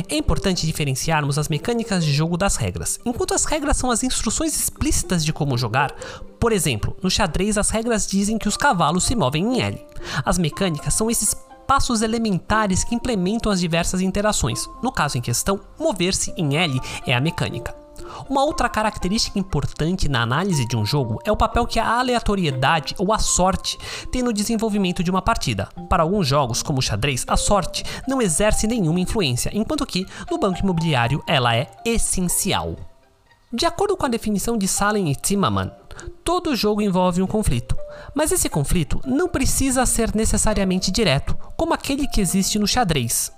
É 0.09 0.17
importante 0.17 0.65
diferenciarmos 0.65 1.39
as 1.39 1.47
mecânicas 1.47 2.03
de 2.03 2.11
jogo 2.11 2.35
das 2.35 2.57
regras. 2.57 2.99
Enquanto 3.05 3.33
as 3.33 3.45
regras 3.45 3.77
são 3.77 3.89
as 3.89 4.03
instruções 4.03 4.53
explícitas 4.53 5.23
de 5.23 5.31
como 5.31 5.57
jogar, 5.57 5.95
por 6.37 6.51
exemplo, 6.51 6.93
no 7.01 7.09
xadrez 7.09 7.57
as 7.57 7.69
regras 7.69 8.05
dizem 8.05 8.37
que 8.37 8.49
os 8.49 8.57
cavalos 8.57 9.05
se 9.05 9.15
movem 9.15 9.45
em 9.45 9.61
L. 9.61 9.81
As 10.25 10.37
mecânicas 10.37 10.93
são 10.93 11.09
esses 11.09 11.33
passos 11.65 12.01
elementares 12.01 12.83
que 12.83 12.93
implementam 12.93 13.49
as 13.49 13.61
diversas 13.61 14.01
interações. 14.01 14.67
No 14.83 14.91
caso 14.91 15.17
em 15.17 15.21
questão, 15.21 15.61
mover-se 15.79 16.33
em 16.35 16.57
L 16.57 16.81
é 17.07 17.15
a 17.15 17.21
mecânica. 17.21 17.84
Uma 18.29 18.43
outra 18.43 18.69
característica 18.69 19.37
importante 19.37 20.09
na 20.09 20.21
análise 20.21 20.67
de 20.67 20.75
um 20.75 20.85
jogo 20.85 21.19
é 21.25 21.31
o 21.31 21.37
papel 21.37 21.65
que 21.65 21.79
a 21.79 21.99
aleatoriedade 21.99 22.95
ou 22.97 23.13
a 23.13 23.19
sorte 23.19 23.77
tem 24.11 24.23
no 24.23 24.33
desenvolvimento 24.33 25.03
de 25.03 25.11
uma 25.11 25.21
partida. 25.21 25.69
Para 25.89 26.03
alguns 26.03 26.27
jogos, 26.27 26.63
como 26.63 26.79
o 26.79 26.81
xadrez, 26.81 27.25
a 27.27 27.37
sorte 27.37 27.83
não 28.07 28.21
exerce 28.21 28.67
nenhuma 28.67 28.99
influência, 28.99 29.51
enquanto 29.53 29.85
que 29.85 30.05
no 30.29 30.37
banco 30.37 30.59
imobiliário 30.59 31.23
ela 31.27 31.55
é 31.55 31.69
essencial. 31.85 32.75
De 33.53 33.65
acordo 33.65 33.95
com 33.95 34.05
a 34.05 34.09
definição 34.09 34.57
de 34.57 34.67
Salem 34.67 35.11
e 35.11 35.17
Zimmerman, 35.25 35.71
todo 36.23 36.55
jogo 36.55 36.81
envolve 36.81 37.21
um 37.21 37.27
conflito, 37.27 37.77
mas 38.13 38.31
esse 38.31 38.49
conflito 38.49 38.99
não 39.05 39.29
precisa 39.29 39.85
ser 39.85 40.13
necessariamente 40.13 40.91
direto, 40.91 41.37
como 41.55 41.73
aquele 41.73 42.07
que 42.07 42.19
existe 42.19 42.59
no 42.59 42.67
xadrez. 42.67 43.31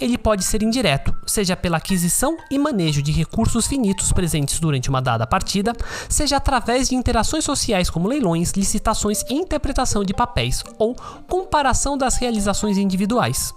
Ele 0.00 0.16
pode 0.16 0.44
ser 0.44 0.62
indireto, 0.62 1.14
seja 1.26 1.56
pela 1.56 1.76
aquisição 1.76 2.36
e 2.50 2.58
manejo 2.58 3.02
de 3.02 3.12
recursos 3.12 3.66
finitos 3.66 4.12
presentes 4.12 4.58
durante 4.58 4.88
uma 4.88 5.02
dada 5.02 5.26
partida, 5.26 5.72
seja 6.08 6.36
através 6.36 6.88
de 6.88 6.94
interações 6.94 7.44
sociais 7.44 7.90
como 7.90 8.08
leilões, 8.08 8.52
licitações 8.52 9.22
e 9.28 9.34
interpretação 9.34 10.04
de 10.04 10.14
papéis, 10.14 10.62
ou 10.78 10.94
comparação 11.28 11.96
das 11.96 12.16
realizações 12.16 12.78
individuais. 12.78 13.54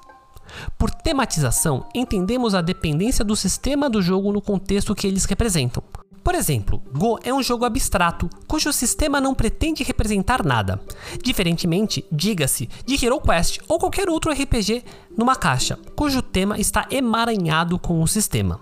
Por 0.78 0.90
tematização, 0.90 1.86
entendemos 1.94 2.56
a 2.56 2.62
dependência 2.62 3.24
do 3.24 3.36
sistema 3.36 3.90
do 3.90 4.02
jogo 4.02 4.32
no 4.32 4.42
contexto 4.42 4.96
que 4.96 5.06
eles 5.06 5.26
representam. 5.26 5.84
Por 6.24 6.36
exemplo, 6.36 6.82
Go 6.92 7.18
é 7.24 7.34
um 7.34 7.42
jogo 7.42 7.66
abstrato, 7.66 8.30
cujo 8.48 8.72
sistema 8.74 9.22
não 9.22 9.34
pretende 9.34 9.84
representar 9.84 10.44
nada. 10.44 10.80
Diferentemente, 11.24 12.06
diga-se, 12.12 12.70
de 12.86 13.04
Hero 13.04 13.20
Quest 13.20 13.60
ou 13.68 13.80
qualquer 13.80 14.10
outro 14.10 14.32
RPG 14.32 14.84
numa 15.18 15.36
caixa, 15.36 15.80
cujo 15.96 16.22
tema 16.22 16.60
está 16.60 16.88
emaranhado 16.92 17.80
com 17.80 18.02
o 18.02 18.08
sistema. 18.08 18.60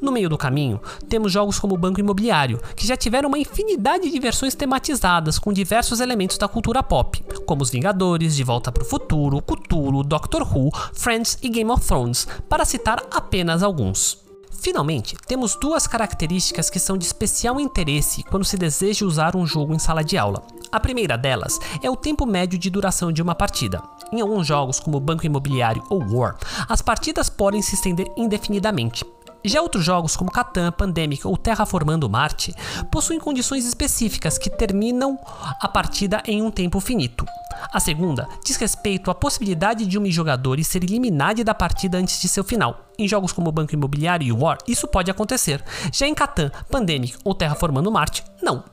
No 0.00 0.12
meio 0.12 0.28
do 0.28 0.38
caminho, 0.38 0.80
temos 1.08 1.32
jogos 1.32 1.58
como 1.58 1.76
Banco 1.76 2.00
Imobiliário, 2.00 2.60
que 2.74 2.86
já 2.86 2.96
tiveram 2.96 3.28
uma 3.28 3.38
infinidade 3.38 4.10
de 4.10 4.20
versões 4.20 4.54
tematizadas 4.54 5.38
com 5.38 5.52
diversos 5.52 6.00
elementos 6.00 6.38
da 6.38 6.48
cultura 6.48 6.82
pop, 6.82 7.22
como 7.46 7.62
os 7.62 7.70
Vingadores, 7.70 8.34
De 8.36 8.44
Volta 8.44 8.72
para 8.72 8.82
o 8.82 8.86
Futuro, 8.86 9.40
Cthulhu, 9.40 10.02
Doctor 10.02 10.42
Who, 10.42 10.70
Friends 10.92 11.38
e 11.42 11.48
Game 11.48 11.70
of 11.70 11.86
Thrones, 11.86 12.26
para 12.48 12.64
citar 12.64 13.02
apenas 13.10 13.62
alguns. 13.62 14.29
Finalmente, 14.50 15.16
temos 15.26 15.56
duas 15.56 15.86
características 15.86 16.68
que 16.68 16.78
são 16.78 16.98
de 16.98 17.04
especial 17.04 17.58
interesse 17.58 18.22
quando 18.24 18.44
se 18.44 18.56
deseja 18.56 19.06
usar 19.06 19.34
um 19.36 19.46
jogo 19.46 19.74
em 19.74 19.78
sala 19.78 20.04
de 20.04 20.18
aula. 20.18 20.42
A 20.70 20.78
primeira 20.78 21.16
delas 21.16 21.58
é 21.82 21.90
o 21.90 21.96
tempo 21.96 22.26
médio 22.26 22.58
de 22.58 22.70
duração 22.70 23.10
de 23.10 23.22
uma 23.22 23.34
partida. 23.34 23.82
Em 24.12 24.20
alguns 24.20 24.46
jogos, 24.46 24.78
como 24.78 25.00
Banco 25.00 25.24
Imobiliário 25.24 25.82
ou 25.88 26.04
War, 26.12 26.36
as 26.68 26.82
partidas 26.82 27.30
podem 27.30 27.62
se 27.62 27.74
estender 27.74 28.12
indefinidamente. 28.16 29.04
Já 29.44 29.62
outros 29.62 29.84
jogos, 29.84 30.16
como 30.16 30.30
Catan, 30.30 30.70
Pandemic 30.72 31.26
ou 31.26 31.36
Terraformando 31.36 32.10
Marte, 32.10 32.54
possuem 32.90 33.18
condições 33.18 33.64
específicas 33.66 34.36
que 34.36 34.50
terminam 34.50 35.18
a 35.60 35.66
partida 35.66 36.22
em 36.26 36.42
um 36.42 36.50
tempo 36.50 36.78
finito. 36.80 37.24
A 37.72 37.80
segunda 37.80 38.28
diz 38.44 38.56
respeito 38.56 39.10
à 39.10 39.14
possibilidade 39.14 39.86
de 39.86 39.98
um 39.98 40.10
jogador 40.10 40.62
ser 40.62 40.84
eliminado 40.84 41.42
da 41.42 41.54
partida 41.54 41.98
antes 41.98 42.20
de 42.20 42.28
seu 42.28 42.44
final. 42.44 42.86
Em 42.98 43.08
jogos 43.08 43.32
como 43.32 43.52
Banco 43.52 43.74
Imobiliário 43.74 44.26
e 44.26 44.32
War, 44.32 44.58
isso 44.68 44.86
pode 44.86 45.10
acontecer. 45.10 45.64
Já 45.92 46.06
em 46.06 46.14
Catan, 46.14 46.50
Pandemic 46.70 47.16
ou 47.24 47.34
Terraformando 47.34 47.90
Marte, 47.90 48.24
não. 48.42 48.64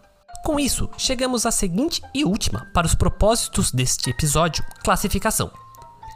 Com 0.43 0.60
isso, 0.60 0.89
chegamos 0.97 1.45
à 1.45 1.51
seguinte 1.51 2.01
e 2.13 2.23
última, 2.23 2.67
para 2.73 2.88
os 2.88 2.95
propósitos 2.95 3.71
deste 3.71 4.10
episódio, 4.10 4.63
classificação. 4.84 5.51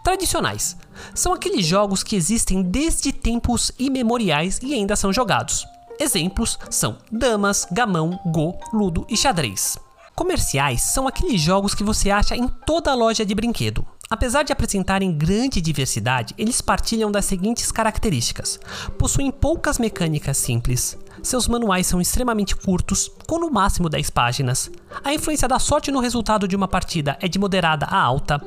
Tradicionais 0.03 0.75
são 1.13 1.33
aqueles 1.33 1.65
jogos 1.65 2.03
que 2.03 2.15
existem 2.15 2.63
desde 2.63 3.11
tempos 3.11 3.71
imemoriais 3.77 4.59
e 4.63 4.73
ainda 4.73 4.95
são 4.95 5.13
jogados. 5.13 5.65
Exemplos 5.99 6.57
são 6.71 6.97
damas, 7.11 7.67
gamão, 7.71 8.19
go, 8.25 8.57
ludo 8.73 9.05
e 9.07 9.15
xadrez. 9.15 9.77
Comerciais 10.15 10.81
são 10.81 11.07
aqueles 11.07 11.39
jogos 11.39 11.75
que 11.75 11.83
você 11.83 12.09
acha 12.09 12.35
em 12.35 12.47
toda 12.47 12.93
loja 12.95 13.25
de 13.25 13.35
brinquedo. 13.35 13.85
Apesar 14.09 14.43
de 14.43 14.51
apresentarem 14.51 15.15
grande 15.15 15.61
diversidade, 15.61 16.33
eles 16.37 16.59
partilham 16.59 17.11
das 17.11 17.25
seguintes 17.25 17.71
características: 17.71 18.59
possuem 18.97 19.31
poucas 19.31 19.79
mecânicas 19.79 20.37
simples, 20.37 20.97
seus 21.21 21.47
manuais 21.47 21.87
são 21.87 22.01
extremamente 22.01 22.55
curtos, 22.55 23.11
com 23.27 23.39
no 23.39 23.51
máximo 23.51 23.89
10 23.89 24.09
páginas. 24.09 24.71
A 25.03 25.13
influência 25.13 25.47
da 25.47 25.59
sorte 25.59 25.91
no 25.91 25.99
resultado 25.99 26.47
de 26.47 26.55
uma 26.55 26.67
partida 26.67 27.17
é 27.21 27.27
de 27.27 27.39
moderada 27.39 27.85
a 27.85 28.01
alta. 28.01 28.39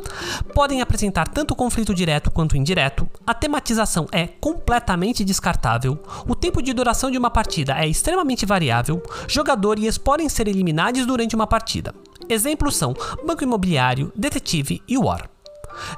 Podem 0.55 0.81
apresentar 0.81 1.29
tanto 1.29 1.55
conflito 1.55 1.95
direto 1.95 2.31
quanto 2.31 2.57
indireto. 2.57 3.09
A 3.27 3.33
tematização 3.33 4.07
é 4.13 4.27
completamente 4.27 5.25
descartável. 5.25 5.99
O 6.29 6.35
tempo 6.35 6.63
de 6.63 6.73
duração 6.73 7.11
de 7.11 7.19
uma 7.19 7.31
partida 7.31 7.79
é 7.79 7.87
extremamente 7.87 8.45
variável. 8.45 9.03
Jogadores 9.29 9.97
podem 9.99 10.29
ser 10.29 10.49
eliminados 10.49 11.07
durante 11.07 11.35
uma 11.35 11.47
partida. 11.47 11.95
Exemplos 12.29 12.77
são 12.77 12.95
Banco 13.27 13.45
Imobiliário, 13.45 14.13
Detetive 14.17 14.83
e 14.89 14.97
War. 14.99 15.34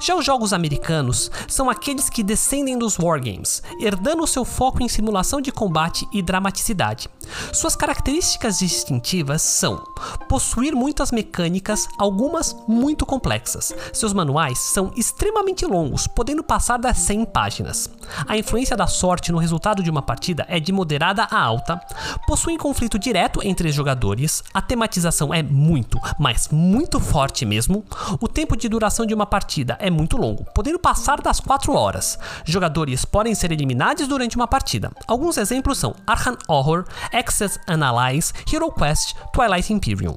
Já 0.01 0.15
os 0.15 0.25
jogos 0.25 0.53
americanos 0.53 1.31
são 1.49 1.69
aqueles 1.71 2.09
que 2.09 2.23
descendem 2.23 2.79
dos 2.79 2.99
wargames, 2.99 3.63
herdando 3.81 4.27
seu 4.27 4.45
foco 4.45 4.83
em 4.83 4.89
simulação 4.89 5.41
de 5.41 5.53
combate 5.53 6.07
e 6.13 6.23
dramaticidade. 6.23 7.09
Suas 7.53 7.75
características 7.75 8.59
distintivas 8.59 9.43
são 9.43 9.83
possuir 10.29 10.75
muitas 10.75 11.11
mecânicas, 11.11 11.89
algumas 11.99 12.57
muito 12.69 13.05
complexas. 13.05 13.75
Seus 13.93 14.13
manuais 14.13 14.59
são 14.59 14.93
extremamente 14.97 15.67
longos, 15.67 16.07
podendo 16.07 16.43
passar 16.43 16.79
das 16.79 16.99
100 16.99 17.25
páginas. 17.27 17.91
A 18.27 18.37
influência 18.37 18.77
da 18.77 18.87
sorte 18.87 19.33
no 19.33 19.39
resultado 19.39 19.83
de 19.83 19.91
uma 19.91 20.03
partida 20.03 20.47
é 20.49 20.61
de 20.61 20.73
moderada 20.73 21.25
a 21.25 21.41
alta. 21.41 21.81
Possuem 22.27 22.57
conflito 22.57 22.99
direto 22.99 23.41
entre 23.43 23.69
os 23.69 23.75
jogadores. 23.75 24.43
A 24.55 24.63
tematização 24.63 25.33
é 25.35 25.43
muito, 25.43 25.99
mas 26.19 26.49
muito 26.49 27.01
forte 27.01 27.45
mesmo. 27.45 27.85
O 28.21 28.29
tempo 28.29 28.57
de 28.57 28.69
duração 28.69 29.07
de 29.07 29.15
uma 29.15 29.27
partida 29.27 29.66
partida 29.67 29.77
é 29.81 29.91
muito 29.91 30.17
longo, 30.17 30.45
podendo 30.55 30.79
passar 30.79 31.21
das 31.21 31.41
4 31.41 31.73
horas. 31.75 32.17
Jogadores 32.45 33.05
podem 33.05 33.35
ser 33.35 33.51
eliminados 33.51 34.07
durante 34.07 34.37
uma 34.37 34.47
partida. 34.47 34.93
Alguns 35.07 35.37
exemplos 35.37 35.79
são 35.79 35.95
Arkham 36.07 36.37
Horror, 36.47 36.85
Access 37.13 37.59
Analyze, 37.67 38.33
Hero 38.51 38.71
Quest, 38.71 39.15
Twilight 39.33 39.73
Imperium. 39.73 40.17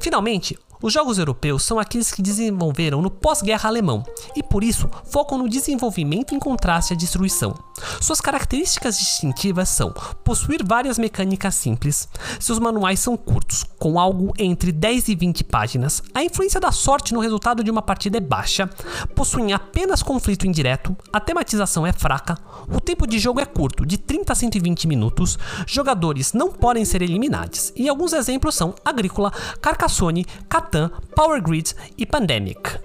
Finalmente, 0.00 0.58
os 0.84 0.92
jogos 0.92 1.16
europeus 1.16 1.62
são 1.62 1.78
aqueles 1.78 2.12
que 2.12 2.20
desenvolveram 2.20 3.00
no 3.00 3.10
pós-guerra 3.10 3.70
alemão 3.70 4.04
e 4.36 4.42
por 4.42 4.62
isso 4.62 4.86
focam 5.06 5.38
no 5.38 5.48
desenvolvimento 5.48 6.34
em 6.34 6.38
contraste 6.38 6.92
à 6.92 6.96
destruição. 6.96 7.54
Suas 8.02 8.20
características 8.20 8.98
distintivas 8.98 9.70
são 9.70 9.94
possuir 10.22 10.62
várias 10.62 10.98
mecânicas 10.98 11.54
simples, 11.54 12.06
seus 12.38 12.58
manuais 12.58 13.00
são 13.00 13.16
curtos, 13.16 13.64
com 13.78 13.98
algo 13.98 14.34
entre 14.38 14.70
10 14.70 15.08
e 15.08 15.14
20 15.14 15.44
páginas, 15.44 16.02
a 16.14 16.22
influência 16.22 16.60
da 16.60 16.70
sorte 16.70 17.14
no 17.14 17.20
resultado 17.20 17.64
de 17.64 17.70
uma 17.70 17.80
partida 17.80 18.18
é 18.18 18.20
baixa, 18.20 18.68
possuem 19.14 19.54
apenas 19.54 20.02
conflito 20.02 20.46
indireto, 20.46 20.94
a 21.10 21.18
tematização 21.18 21.86
é 21.86 21.94
fraca, 21.94 22.36
o 22.70 22.78
tempo 22.78 23.06
de 23.06 23.18
jogo 23.18 23.40
é 23.40 23.46
curto, 23.46 23.86
de 23.86 23.96
30 23.96 24.34
a 24.34 24.36
120 24.36 24.86
minutos, 24.86 25.38
jogadores 25.66 26.34
não 26.34 26.52
podem 26.52 26.84
ser 26.84 27.00
eliminados, 27.00 27.72
e 27.74 27.88
alguns 27.88 28.12
exemplos 28.12 28.54
são 28.54 28.74
Agrícola, 28.84 29.32
Carcassonne, 29.62 30.26
Catan 30.46 30.73
Catan, 30.74 30.90
Power 31.14 31.40
Grid 31.40 31.72
e 31.96 32.04
Pandemic. 32.04 32.80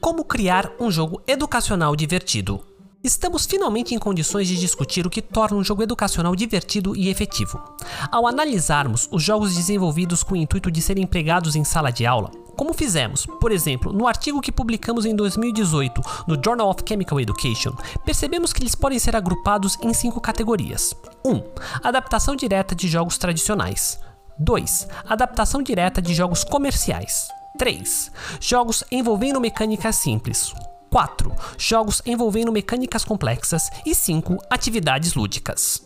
Como 0.00 0.24
criar 0.24 0.72
um 0.80 0.90
jogo 0.90 1.22
educacional 1.28 1.94
divertido? 1.94 2.60
Estamos 3.04 3.46
finalmente 3.46 3.94
em 3.94 3.98
condições 3.98 4.48
de 4.48 4.58
discutir 4.58 5.06
o 5.06 5.10
que 5.10 5.22
torna 5.22 5.56
um 5.56 5.64
jogo 5.64 5.82
educacional 5.82 6.34
divertido 6.34 6.96
e 6.96 7.08
efetivo. 7.08 7.62
Ao 8.10 8.26
analisarmos 8.26 9.08
os 9.12 9.22
jogos 9.22 9.54
desenvolvidos 9.54 10.22
com 10.22 10.34
o 10.34 10.36
intuito 10.36 10.70
de 10.70 10.82
serem 10.82 11.04
empregados 11.04 11.54
em 11.54 11.62
sala 11.62 11.90
de 11.90 12.04
aula, 12.04 12.30
como 12.56 12.74
fizemos, 12.74 13.24
por 13.40 13.52
exemplo, 13.52 13.92
no 13.92 14.06
artigo 14.06 14.40
que 14.40 14.52
publicamos 14.52 15.06
em 15.06 15.14
2018 15.14 16.02
no 16.26 16.38
Journal 16.44 16.68
of 16.68 16.82
Chemical 16.86 17.20
Education, 17.20 17.72
percebemos 18.04 18.52
que 18.52 18.62
eles 18.62 18.74
podem 18.74 18.98
ser 18.98 19.14
agrupados 19.14 19.78
em 19.80 19.94
cinco 19.94 20.20
categorias. 20.20 20.94
1. 21.24 21.32
Um, 21.32 21.42
adaptação 21.82 22.34
direta 22.36 22.74
de 22.74 22.88
jogos 22.88 23.16
tradicionais. 23.16 23.98
2. 24.40 24.88
Adaptação 25.06 25.62
direta 25.62 26.00
de 26.00 26.14
jogos 26.14 26.42
comerciais. 26.42 27.28
3. 27.58 28.10
Jogos 28.40 28.82
envolvendo 28.90 29.38
mecânicas 29.38 29.96
simples. 29.96 30.54
4. 30.90 31.30
Jogos 31.58 32.00
envolvendo 32.06 32.50
mecânicas 32.50 33.04
complexas 33.04 33.68
e 33.84 33.94
5. 33.94 34.38
Atividades 34.48 35.12
lúdicas. 35.12 35.82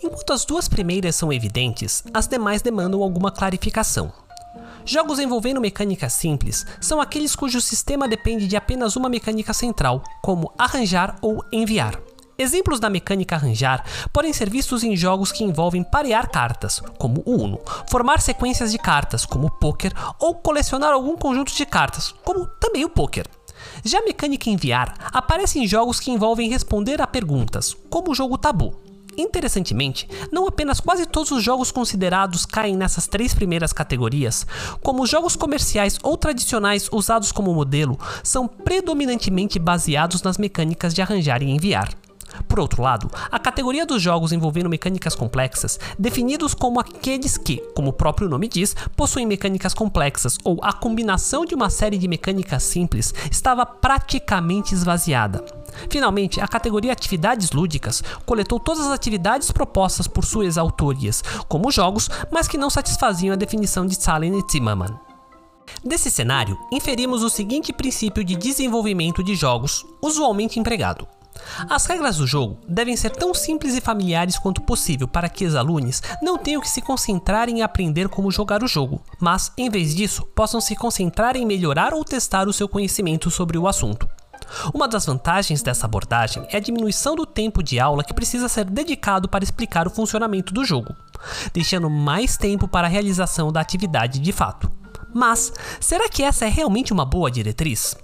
Enquanto 0.00 0.32
as 0.32 0.44
duas 0.44 0.68
primeiras 0.68 1.16
são 1.16 1.32
evidentes, 1.32 2.04
as 2.14 2.28
demais 2.28 2.62
demandam 2.62 3.02
alguma 3.02 3.32
clarificação. 3.32 4.12
Jogos 4.84 5.18
envolvendo 5.18 5.60
mecânicas 5.60 6.12
simples 6.12 6.64
são 6.80 7.00
aqueles 7.00 7.34
cujo 7.34 7.60
sistema 7.60 8.06
depende 8.06 8.46
de 8.46 8.56
apenas 8.56 8.94
uma 8.94 9.08
mecânica 9.08 9.52
central, 9.52 10.02
como 10.22 10.52
arranjar 10.56 11.16
ou 11.20 11.44
enviar. 11.52 12.00
Exemplos 12.40 12.80
da 12.80 12.88
mecânica 12.88 13.36
arranjar 13.36 13.84
podem 14.14 14.32
ser 14.32 14.48
vistos 14.48 14.82
em 14.82 14.96
jogos 14.96 15.30
que 15.30 15.44
envolvem 15.44 15.84
parear 15.84 16.30
cartas, 16.30 16.82
como 16.96 17.22
o 17.26 17.34
Uno, 17.34 17.60
formar 17.86 18.18
sequências 18.18 18.72
de 18.72 18.78
cartas, 18.78 19.26
como 19.26 19.48
o 19.48 19.50
poker, 19.50 19.92
ou 20.18 20.34
colecionar 20.36 20.90
algum 20.90 21.18
conjunto 21.18 21.52
de 21.52 21.66
cartas, 21.66 22.14
como 22.24 22.46
também 22.58 22.82
o 22.82 22.88
poker. 22.88 23.26
Já 23.84 23.98
a 23.98 24.04
mecânica 24.04 24.48
enviar 24.48 24.94
aparece 25.12 25.58
em 25.58 25.66
jogos 25.66 26.00
que 26.00 26.10
envolvem 26.10 26.48
responder 26.48 27.02
a 27.02 27.06
perguntas, 27.06 27.76
como 27.90 28.10
o 28.10 28.14
jogo 28.14 28.38
Tabu. 28.38 28.74
Interessantemente, 29.18 30.08
não 30.32 30.46
apenas 30.46 30.80
quase 30.80 31.04
todos 31.04 31.30
os 31.32 31.42
jogos 31.42 31.70
considerados 31.70 32.46
caem 32.46 32.74
nessas 32.74 33.06
três 33.06 33.34
primeiras 33.34 33.70
categorias, 33.70 34.46
como 34.82 35.02
os 35.02 35.10
jogos 35.10 35.36
comerciais 35.36 35.98
ou 36.02 36.16
tradicionais 36.16 36.88
usados 36.90 37.32
como 37.32 37.52
modelo 37.52 37.98
são 38.24 38.48
predominantemente 38.48 39.58
baseados 39.58 40.22
nas 40.22 40.38
mecânicas 40.38 40.94
de 40.94 41.02
arranjar 41.02 41.42
e 41.42 41.50
enviar. 41.50 41.90
Por 42.50 42.58
outro 42.58 42.82
lado, 42.82 43.08
a 43.30 43.38
categoria 43.38 43.86
dos 43.86 44.02
jogos 44.02 44.32
envolvendo 44.32 44.68
mecânicas 44.68 45.14
complexas, 45.14 45.78
definidos 45.96 46.52
como 46.52 46.80
aqueles 46.80 47.38
que, 47.38 47.58
como 47.76 47.90
o 47.90 47.92
próprio 47.92 48.28
nome 48.28 48.48
diz, 48.48 48.74
possuem 48.96 49.24
mecânicas 49.24 49.72
complexas 49.72 50.36
ou 50.42 50.58
a 50.60 50.72
combinação 50.72 51.44
de 51.44 51.54
uma 51.54 51.70
série 51.70 51.96
de 51.96 52.08
mecânicas 52.08 52.64
simples, 52.64 53.14
estava 53.30 53.64
praticamente 53.64 54.74
esvaziada. 54.74 55.44
Finalmente, 55.88 56.40
a 56.40 56.48
categoria 56.48 56.92
Atividades 56.92 57.52
Lúdicas 57.52 58.02
coletou 58.26 58.58
todas 58.58 58.84
as 58.84 58.92
atividades 58.92 59.52
propostas 59.52 60.08
por 60.08 60.24
suas 60.24 60.58
autorias, 60.58 61.22
como 61.46 61.70
jogos, 61.70 62.10
mas 62.32 62.48
que 62.48 62.58
não 62.58 62.68
satisfaziam 62.68 63.32
a 63.32 63.36
definição 63.36 63.86
de 63.86 63.94
Salen 63.94 64.36
e 64.36 64.42
Zimmermann. 64.50 64.98
Desse 65.84 66.10
cenário, 66.10 66.58
inferimos 66.72 67.22
o 67.22 67.30
seguinte 67.30 67.72
princípio 67.72 68.24
de 68.24 68.34
desenvolvimento 68.34 69.22
de 69.22 69.36
jogos, 69.36 69.86
usualmente 70.02 70.58
empregado. 70.58 71.06
As 71.68 71.86
regras 71.86 72.16
do 72.16 72.26
jogo 72.26 72.58
devem 72.66 72.96
ser 72.96 73.10
tão 73.10 73.34
simples 73.34 73.74
e 73.74 73.80
familiares 73.80 74.38
quanto 74.38 74.60
possível 74.62 75.06
para 75.06 75.28
que 75.28 75.44
os 75.44 75.54
alunos 75.54 76.02
não 76.22 76.38
tenham 76.38 76.60
que 76.60 76.68
se 76.68 76.80
concentrar 76.80 77.48
em 77.48 77.62
aprender 77.62 78.08
como 78.08 78.30
jogar 78.30 78.62
o 78.62 78.68
jogo, 78.68 79.02
mas, 79.20 79.52
em 79.56 79.68
vez 79.68 79.94
disso, 79.94 80.24
possam 80.34 80.60
se 80.60 80.74
concentrar 80.74 81.36
em 81.36 81.46
melhorar 81.46 81.92
ou 81.92 82.04
testar 82.04 82.48
o 82.48 82.52
seu 82.52 82.68
conhecimento 82.68 83.30
sobre 83.30 83.58
o 83.58 83.68
assunto. 83.68 84.08
Uma 84.74 84.88
das 84.88 85.06
vantagens 85.06 85.62
dessa 85.62 85.86
abordagem 85.86 86.46
é 86.50 86.56
a 86.56 86.60
diminuição 86.60 87.14
do 87.14 87.24
tempo 87.24 87.62
de 87.62 87.78
aula 87.78 88.02
que 88.02 88.14
precisa 88.14 88.48
ser 88.48 88.64
dedicado 88.64 89.28
para 89.28 89.44
explicar 89.44 89.86
o 89.86 89.90
funcionamento 89.90 90.52
do 90.52 90.64
jogo, 90.64 90.94
deixando 91.52 91.88
mais 91.88 92.36
tempo 92.36 92.66
para 92.66 92.86
a 92.86 92.90
realização 92.90 93.52
da 93.52 93.60
atividade 93.60 94.18
de 94.18 94.32
fato. 94.32 94.70
Mas, 95.14 95.52
será 95.80 96.08
que 96.08 96.22
essa 96.22 96.46
é 96.46 96.48
realmente 96.48 96.92
uma 96.92 97.04
boa 97.04 97.30
diretriz? 97.30 97.96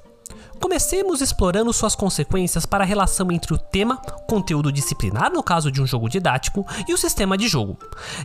Comecemos 0.61 1.21
explorando 1.21 1.73
suas 1.73 1.95
consequências 1.95 2.67
para 2.67 2.83
a 2.83 2.87
relação 2.87 3.31
entre 3.31 3.55
o 3.55 3.59
tema, 3.59 3.97
conteúdo 4.29 4.73
disciplinar 4.73 5.33
no 5.33 5.43
caso 5.43 5.71
de 5.71 5.81
um 5.81 5.87
jogo 5.87 6.09
didático, 6.09 6.67
e 6.89 6.93
o 6.93 6.99
sistema 6.99 7.37
de 7.37 7.49
jogo. 7.49 7.79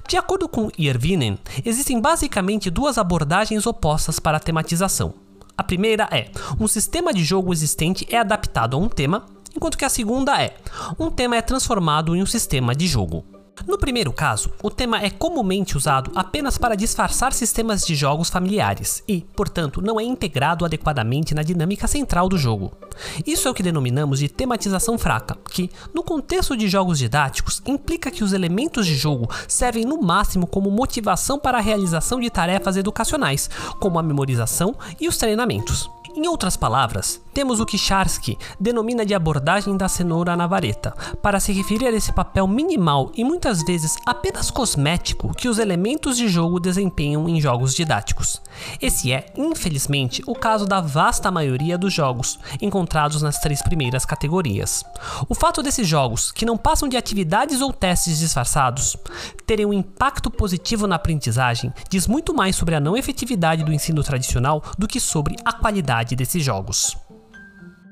De 0.08 0.18
acordo 0.18 0.48
com 0.48 0.70
Irvinen, 0.78 1.38
existem 1.64 2.00
basicamente 2.00 2.70
duas 2.70 2.98
abordagens 2.98 3.66
opostas 3.66 4.20
para 4.20 4.38
a 4.38 4.42
tematização. 4.42 5.14
A 5.58 5.64
primeira 5.64 6.08
é: 6.12 6.32
um 6.60 6.68
sistema 6.68 7.14
de 7.14 7.24
jogo 7.24 7.54
existente 7.54 8.08
é 8.10 8.18
adaptado 8.18 8.76
a 8.76 8.80
um 8.80 8.88
tema, 8.88 9.26
enquanto 9.56 9.78
que 9.78 9.86
a 9.86 9.90
segunda 9.90 10.42
é: 10.42 10.56
um 11.00 11.12
tema 11.12 11.36
é 11.36 11.42
transformado 11.42 12.16
em 12.16 12.22
um 12.22 12.26
sistema 12.26 12.74
de 12.74 12.88
jogo. 12.88 13.41
No 13.68 13.78
primeiro 13.78 14.12
caso, 14.12 14.52
o 14.62 14.70
tema 14.70 15.02
é 15.04 15.10
comumente 15.10 15.78
usado 15.78 16.12
apenas 16.16 16.58
para 16.58 16.76
disfarçar 16.76 17.34
sistemas 17.34 17.86
de 17.86 17.96
jogos 17.96 18.30
familiares 18.30 19.04
e, 19.08 19.22
portanto, 19.36 19.82
não 19.82 20.00
é 20.00 20.04
integrado 20.04 20.66
adequadamente 20.66 21.36
na 21.36 21.44
dinâmica 21.44 21.88
central 21.88 22.28
do 22.28 22.38
jogo. 22.38 22.72
Isso 23.26 23.48
é 23.48 23.52
o 23.52 23.54
que 23.54 23.64
denominamos 23.64 24.20
de 24.20 24.30
tematização 24.30 24.98
fraca, 24.98 25.38
que, 25.50 25.70
no 25.94 26.04
contexto 26.04 26.56
de 26.58 26.68
jogos 26.68 27.00
didáticos, 27.00 27.62
implica 27.66 28.12
que 28.12 28.24
os 28.24 28.34
elementos 28.34 28.86
de 28.86 28.96
jogo 28.96 29.30
servem 29.48 29.86
no 29.86 30.02
máximo 30.02 30.48
como 30.48 30.72
motivação 30.72 31.40
para 31.40 31.58
a 31.58 31.62
realização 31.62 32.20
de 32.20 32.30
tarefas 32.30 32.78
educacionais, 32.78 33.50
como 33.80 34.00
a 34.00 34.04
memorização 34.04 34.76
e 35.00 35.08
os 35.08 35.18
treinamentos. 35.18 35.90
Em 36.14 36.28
outras 36.28 36.58
palavras, 36.58 37.22
temos 37.34 37.62
o 37.62 37.66
que 37.66 37.78
Charsky 37.78 38.38
denomina 38.60 39.06
de 39.06 39.14
abordagem 39.14 39.78
da 39.78 39.88
cenoura 39.88 40.36
na 40.36 40.46
vareta, 40.46 40.92
para 41.22 41.40
se 41.40 41.54
referir 41.54 41.88
a 41.88 41.92
esse 41.92 42.12
papel 42.12 42.46
minimal 42.46 43.12
e 43.16 43.24
muitas 43.24 43.64
vezes 43.64 43.96
apenas 44.06 44.52
cosmético 44.52 45.34
que 45.34 45.48
os 45.48 45.58
elementos 45.58 46.18
de 46.18 46.28
jogo 46.28 46.60
desempenham 46.60 47.30
em 47.30 47.40
jogos 47.40 47.74
didáticos. 47.74 48.42
Esse 48.82 49.14
é, 49.14 49.32
infelizmente, 49.38 50.22
o 50.28 50.36
caso 50.36 50.66
da 50.66 50.82
vasta 50.82 51.32
maioria 51.32 51.78
dos 51.78 51.94
jogos 51.94 52.38
encontrados 52.62 53.22
nas 53.22 53.40
três 53.40 53.62
primeiras 53.62 54.06
categorias. 54.06 54.84
O 55.30 55.34
fato 55.34 55.64
desses 55.64 55.88
jogos, 55.88 56.32
que 56.32 56.46
não 56.46 56.58
passam 56.58 56.90
de 56.90 56.98
atividades 56.98 57.62
ou 57.62 57.72
testes 57.72 58.20
disfarçados, 58.20 58.98
terem 59.46 59.66
um 59.66 59.74
impacto 59.74 60.30
positivo 60.30 60.88
na 60.88 60.96
aprendizagem 60.96 61.74
diz 61.90 62.06
muito 62.06 62.34
mais 62.34 62.56
sobre 62.56 62.76
a 62.76 62.80
não 62.80 62.98
efetividade 62.98 63.64
do 63.64 63.74
ensino 63.74 64.04
tradicional 64.04 64.62
do 64.78 64.88
que 64.88 65.00
sobre 65.00 65.36
a 65.46 65.54
qualidade 65.54 66.01
qualidade 66.02 66.16
desses 66.16 66.44
jogos. 66.44 66.98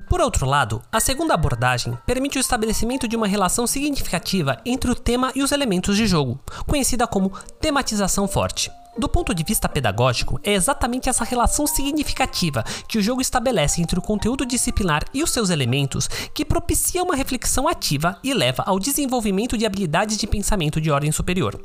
Por 0.08 0.20
outro 0.20 0.44
lado, 0.44 0.82
a 0.90 0.98
segunda 0.98 1.34
abordagem 1.34 1.96
permite 2.04 2.36
o 2.36 2.40
estabelecimento 2.40 3.06
de 3.06 3.16
uma 3.16 3.28
relação 3.28 3.66
significativa 3.66 4.60
entre 4.66 4.90
o 4.90 4.94
tema 4.94 5.30
e 5.36 5.42
os 5.42 5.52
elementos 5.52 5.96
de 5.96 6.06
jogo, 6.06 6.40
conhecida 6.66 7.06
como 7.06 7.30
tematização 7.60 8.26
forte. 8.26 8.70
Do 9.00 9.08
ponto 9.08 9.34
de 9.34 9.42
vista 9.42 9.66
pedagógico, 9.66 10.38
é 10.44 10.52
exatamente 10.52 11.08
essa 11.08 11.24
relação 11.24 11.66
significativa 11.66 12.62
que 12.86 12.98
o 12.98 13.02
jogo 13.02 13.22
estabelece 13.22 13.80
entre 13.80 13.98
o 13.98 14.02
conteúdo 14.02 14.44
disciplinar 14.44 15.06
e 15.14 15.22
os 15.22 15.30
seus 15.30 15.48
elementos 15.48 16.06
que 16.34 16.44
propicia 16.44 17.02
uma 17.02 17.16
reflexão 17.16 17.66
ativa 17.66 18.18
e 18.22 18.34
leva 18.34 18.62
ao 18.66 18.78
desenvolvimento 18.78 19.56
de 19.56 19.64
habilidades 19.64 20.18
de 20.18 20.26
pensamento 20.26 20.82
de 20.82 20.90
ordem 20.90 21.10
superior. 21.10 21.58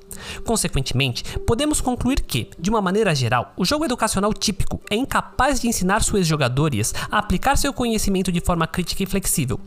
Consequentemente, 0.45 1.25
podemos 1.39 1.81
concluir 1.81 2.21
que, 2.21 2.49
de 2.57 2.69
uma 2.69 2.81
maneira 2.81 3.13
geral, 3.13 3.51
o 3.57 3.65
jogo 3.65 3.83
educacional 3.83 4.33
típico 4.33 4.79
é 4.89 4.95
incapaz 4.95 5.59
de 5.59 5.67
ensinar 5.67 6.03
seus 6.03 6.25
jogadores 6.25 6.93
a 7.11 7.17
aplicar 7.17 7.57
seu 7.57 7.73
conhecimento 7.73 8.31
de 8.31 8.39
forma 8.39 8.65
crítica 8.65 9.03
e 9.03 9.05
flexível. 9.05 9.59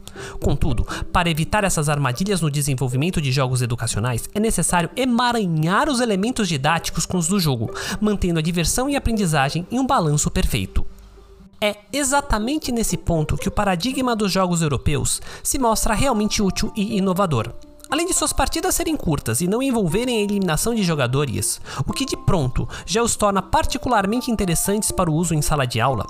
Contudo, 0.42 0.86
para 1.12 1.28
evitar 1.28 1.64
essas 1.64 1.90
armadilhas 1.90 2.40
no 2.40 2.50
desenvolvimento 2.50 3.20
de 3.20 3.30
jogos 3.30 3.60
educacionais, 3.60 4.26
é 4.34 4.40
necessário 4.40 4.88
emaranhar 4.96 5.90
os 5.90 6.00
elementos 6.00 6.48
didáticos 6.48 7.04
com 7.04 7.18
os 7.18 7.28
do 7.28 7.38
jogo 7.38 7.57
jogo, 7.58 7.72
mantendo 8.00 8.38
a 8.38 8.42
diversão 8.42 8.88
e 8.88 8.94
a 8.94 8.98
aprendizagem 8.98 9.66
em 9.70 9.78
um 9.78 9.86
balanço 9.86 10.30
perfeito. 10.30 10.86
É 11.60 11.76
exatamente 11.92 12.70
nesse 12.70 12.96
ponto 12.96 13.36
que 13.36 13.48
o 13.48 13.52
paradigma 13.52 14.14
dos 14.14 14.30
jogos 14.30 14.62
europeus 14.62 15.20
se 15.42 15.58
mostra 15.58 15.92
realmente 15.92 16.40
útil 16.40 16.72
e 16.76 16.96
inovador. 16.96 17.52
Além 17.90 18.06
de 18.06 18.12
suas 18.12 18.34
partidas 18.34 18.74
serem 18.74 18.94
curtas 18.94 19.40
e 19.40 19.48
não 19.48 19.62
envolverem 19.62 20.18
a 20.18 20.20
eliminação 20.20 20.74
de 20.74 20.82
jogadores, 20.82 21.58
o 21.86 21.92
que 21.92 22.04
de 22.04 22.18
pronto 22.18 22.68
já 22.84 23.02
os 23.02 23.16
torna 23.16 23.40
particularmente 23.40 24.30
interessantes 24.30 24.92
para 24.92 25.10
o 25.10 25.14
uso 25.14 25.34
em 25.34 25.40
sala 25.40 25.66
de 25.66 25.80
aula, 25.80 26.06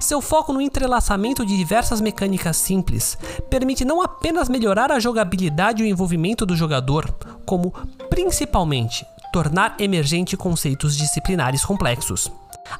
seu 0.00 0.20
foco 0.20 0.52
no 0.52 0.60
entrelaçamento 0.60 1.46
de 1.46 1.56
diversas 1.56 2.00
mecânicas 2.00 2.56
simples 2.56 3.16
permite 3.48 3.84
não 3.84 4.02
apenas 4.02 4.48
melhorar 4.48 4.90
a 4.90 4.98
jogabilidade 4.98 5.82
e 5.82 5.86
o 5.86 5.88
envolvimento 5.88 6.44
do 6.44 6.56
jogador, 6.56 7.14
como 7.46 7.72
principalmente 8.10 9.06
tornar 9.32 9.74
emergente 9.78 10.36
conceitos 10.36 10.94
disciplinares 10.94 11.64
complexos. 11.64 12.30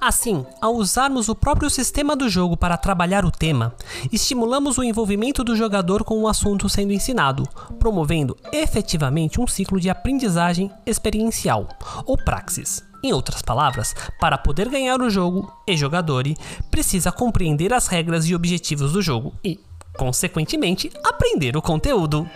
Assim, 0.00 0.44
ao 0.60 0.74
usarmos 0.74 1.28
o 1.28 1.34
próprio 1.34 1.68
sistema 1.68 2.14
do 2.14 2.28
jogo 2.28 2.56
para 2.56 2.76
trabalhar 2.76 3.24
o 3.24 3.30
tema, 3.30 3.74
estimulamos 4.12 4.78
o 4.78 4.84
envolvimento 4.84 5.42
do 5.42 5.56
jogador 5.56 6.04
com 6.04 6.20
o 6.22 6.28
assunto 6.28 6.68
sendo 6.68 6.92
ensinado, 6.92 7.48
promovendo 7.78 8.36
efetivamente 8.52 9.40
um 9.40 9.46
ciclo 9.46 9.80
de 9.80 9.90
aprendizagem 9.90 10.70
experiencial, 10.86 11.68
ou 12.06 12.16
praxis. 12.16 12.84
Em 13.02 13.12
outras 13.12 13.42
palavras, 13.42 13.94
para 14.20 14.38
poder 14.38 14.68
ganhar 14.68 15.00
o 15.00 15.10
jogo, 15.10 15.52
e 15.66 15.76
jogador 15.76 16.24
precisa 16.70 17.10
compreender 17.10 17.72
as 17.72 17.88
regras 17.88 18.26
e 18.26 18.34
objetivos 18.34 18.92
do 18.92 19.02
jogo 19.02 19.34
e, 19.42 19.58
consequentemente, 19.96 20.90
aprender 21.04 21.56
o 21.56 21.62
conteúdo. 21.62 22.28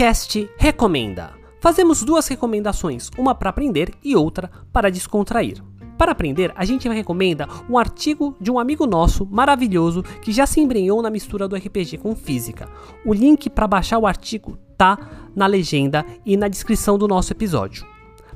MamoCast 0.00 0.48
recomenda. 0.56 1.34
Fazemos 1.60 2.02
duas 2.02 2.26
recomendações, 2.26 3.10
uma 3.18 3.34
para 3.34 3.50
aprender 3.50 3.92
e 4.02 4.16
outra 4.16 4.50
para 4.72 4.90
descontrair. 4.90 5.62
Para 5.98 6.12
aprender, 6.12 6.50
a 6.56 6.64
gente 6.64 6.88
recomenda 6.88 7.46
um 7.68 7.76
artigo 7.76 8.34
de 8.40 8.50
um 8.50 8.58
amigo 8.58 8.86
nosso 8.86 9.26
maravilhoso 9.26 10.02
que 10.22 10.32
já 10.32 10.46
se 10.46 10.58
embrenhou 10.58 11.02
na 11.02 11.10
mistura 11.10 11.46
do 11.46 11.54
RPG 11.54 11.98
com 11.98 12.16
física. 12.16 12.66
O 13.04 13.12
link 13.12 13.50
para 13.50 13.68
baixar 13.68 13.98
o 13.98 14.06
artigo 14.06 14.56
tá 14.74 14.98
na 15.36 15.46
legenda 15.46 16.06
e 16.24 16.34
na 16.34 16.48
descrição 16.48 16.96
do 16.96 17.06
nosso 17.06 17.34
episódio. 17.34 17.86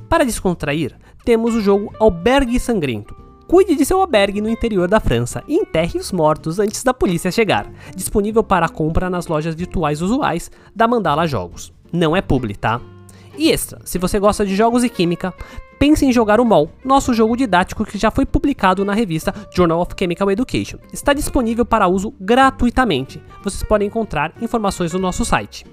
Para 0.06 0.24
descontrair, 0.24 0.94
temos 1.24 1.54
o 1.54 1.62
jogo 1.62 1.94
Albergue 1.98 2.60
Sangrento. 2.60 3.23
Cuide 3.46 3.76
de 3.76 3.84
seu 3.84 4.00
albergue 4.00 4.40
no 4.40 4.48
interior 4.48 4.88
da 4.88 4.98
França 4.98 5.44
e 5.46 5.54
enterre 5.54 5.98
os 5.98 6.10
mortos 6.10 6.58
antes 6.58 6.82
da 6.82 6.94
polícia 6.94 7.30
chegar. 7.30 7.70
Disponível 7.94 8.42
para 8.42 8.68
compra 8.68 9.10
nas 9.10 9.26
lojas 9.26 9.54
virtuais 9.54 10.00
usuais 10.00 10.50
da 10.74 10.88
Mandala 10.88 11.26
Jogos. 11.26 11.72
Não 11.92 12.16
é 12.16 12.22
publi, 12.22 12.56
tá? 12.56 12.80
E 13.36 13.50
extra, 13.50 13.80
se 13.84 13.98
você 13.98 14.18
gosta 14.18 14.46
de 14.46 14.56
jogos 14.56 14.82
e 14.82 14.88
química, 14.88 15.34
pense 15.78 16.06
em 16.06 16.12
jogar 16.12 16.40
o 16.40 16.44
MOL, 16.44 16.70
nosso 16.84 17.12
jogo 17.12 17.36
didático 17.36 17.84
que 17.84 17.98
já 17.98 18.10
foi 18.10 18.24
publicado 18.24 18.84
na 18.84 18.94
revista 18.94 19.34
Journal 19.54 19.80
of 19.80 19.92
Chemical 19.98 20.30
Education. 20.30 20.78
Está 20.92 21.12
disponível 21.12 21.66
para 21.66 21.88
uso 21.88 22.14
gratuitamente. 22.20 23.20
Vocês 23.42 23.62
podem 23.62 23.88
encontrar 23.88 24.32
informações 24.40 24.92
no 24.92 24.98
nosso 24.98 25.24
site. 25.24 25.66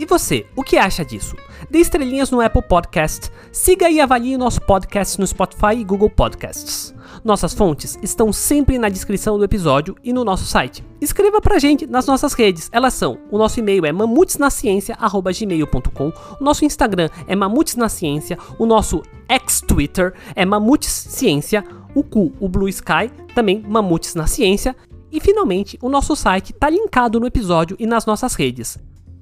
E 0.00 0.06
você, 0.06 0.46
o 0.56 0.62
que 0.62 0.78
acha 0.78 1.04
disso? 1.04 1.36
Dê 1.68 1.78
estrelinhas 1.78 2.30
no 2.30 2.40
Apple 2.40 2.62
Podcast, 2.62 3.30
siga 3.52 3.90
e 3.90 4.00
avalie 4.00 4.38
nosso 4.38 4.62
podcast 4.62 5.20
no 5.20 5.26
Spotify 5.26 5.74
e 5.76 5.84
Google 5.84 6.08
Podcasts. 6.08 6.94
Nossas 7.22 7.52
fontes 7.52 7.98
estão 8.00 8.32
sempre 8.32 8.78
na 8.78 8.88
descrição 8.88 9.36
do 9.36 9.44
episódio 9.44 9.94
e 10.02 10.10
no 10.10 10.24
nosso 10.24 10.46
site. 10.46 10.82
Escreva 11.02 11.38
pra 11.38 11.58
gente 11.58 11.86
nas 11.86 12.06
nossas 12.06 12.32
redes, 12.32 12.70
elas 12.72 12.94
são: 12.94 13.18
o 13.30 13.36
nosso 13.36 13.60
e-mail 13.60 13.84
é 13.84 13.92
mamutesnaciencia@gmail.com, 13.92 16.12
o 16.40 16.42
nosso 16.42 16.64
Instagram 16.64 17.10
é 17.26 17.36
mamutesnaciencia, 17.36 18.38
o 18.58 18.64
nosso 18.64 19.02
ex-Twitter 19.28 20.14
é 20.34 20.46
mamutesciência, 20.46 21.62
o 21.94 22.02
cu, 22.02 22.32
o 22.40 22.48
Blue 22.48 22.70
Sky, 22.70 23.12
também 23.34 23.62
Mamutes 23.68 24.14
na 24.14 24.26
Ciência, 24.26 24.74
e 25.12 25.20
finalmente 25.20 25.78
o 25.82 25.90
nosso 25.90 26.16
site 26.16 26.54
tá 26.54 26.70
linkado 26.70 27.20
no 27.20 27.26
episódio 27.26 27.76
e 27.78 27.86
nas 27.86 28.06
nossas 28.06 28.34
redes. 28.34 28.78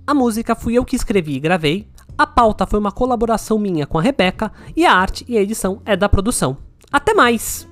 A 0.09 0.15
música 0.15 0.55
fui 0.55 0.73
eu 0.73 0.87
que 0.87 0.97
escrevi 0.97 1.35
e 1.35 1.39
gravei, 1.39 1.87
a 2.17 2.27
pauta 2.27 2.67
foi 2.67 2.79
uma 2.79 2.91
colaboração 2.91 3.59
minha 3.59 3.87
com 3.87 3.99
a 3.99 4.01
Rebeca 4.01 4.51
e 4.75 4.87
a 4.87 4.95
arte 4.95 5.23
e 5.29 5.37
a 5.37 5.43
edição 5.43 5.83
é 5.85 5.95
da 5.95 6.09
produção. 6.09 6.57
Até 6.91 7.13
mais! 7.13 7.68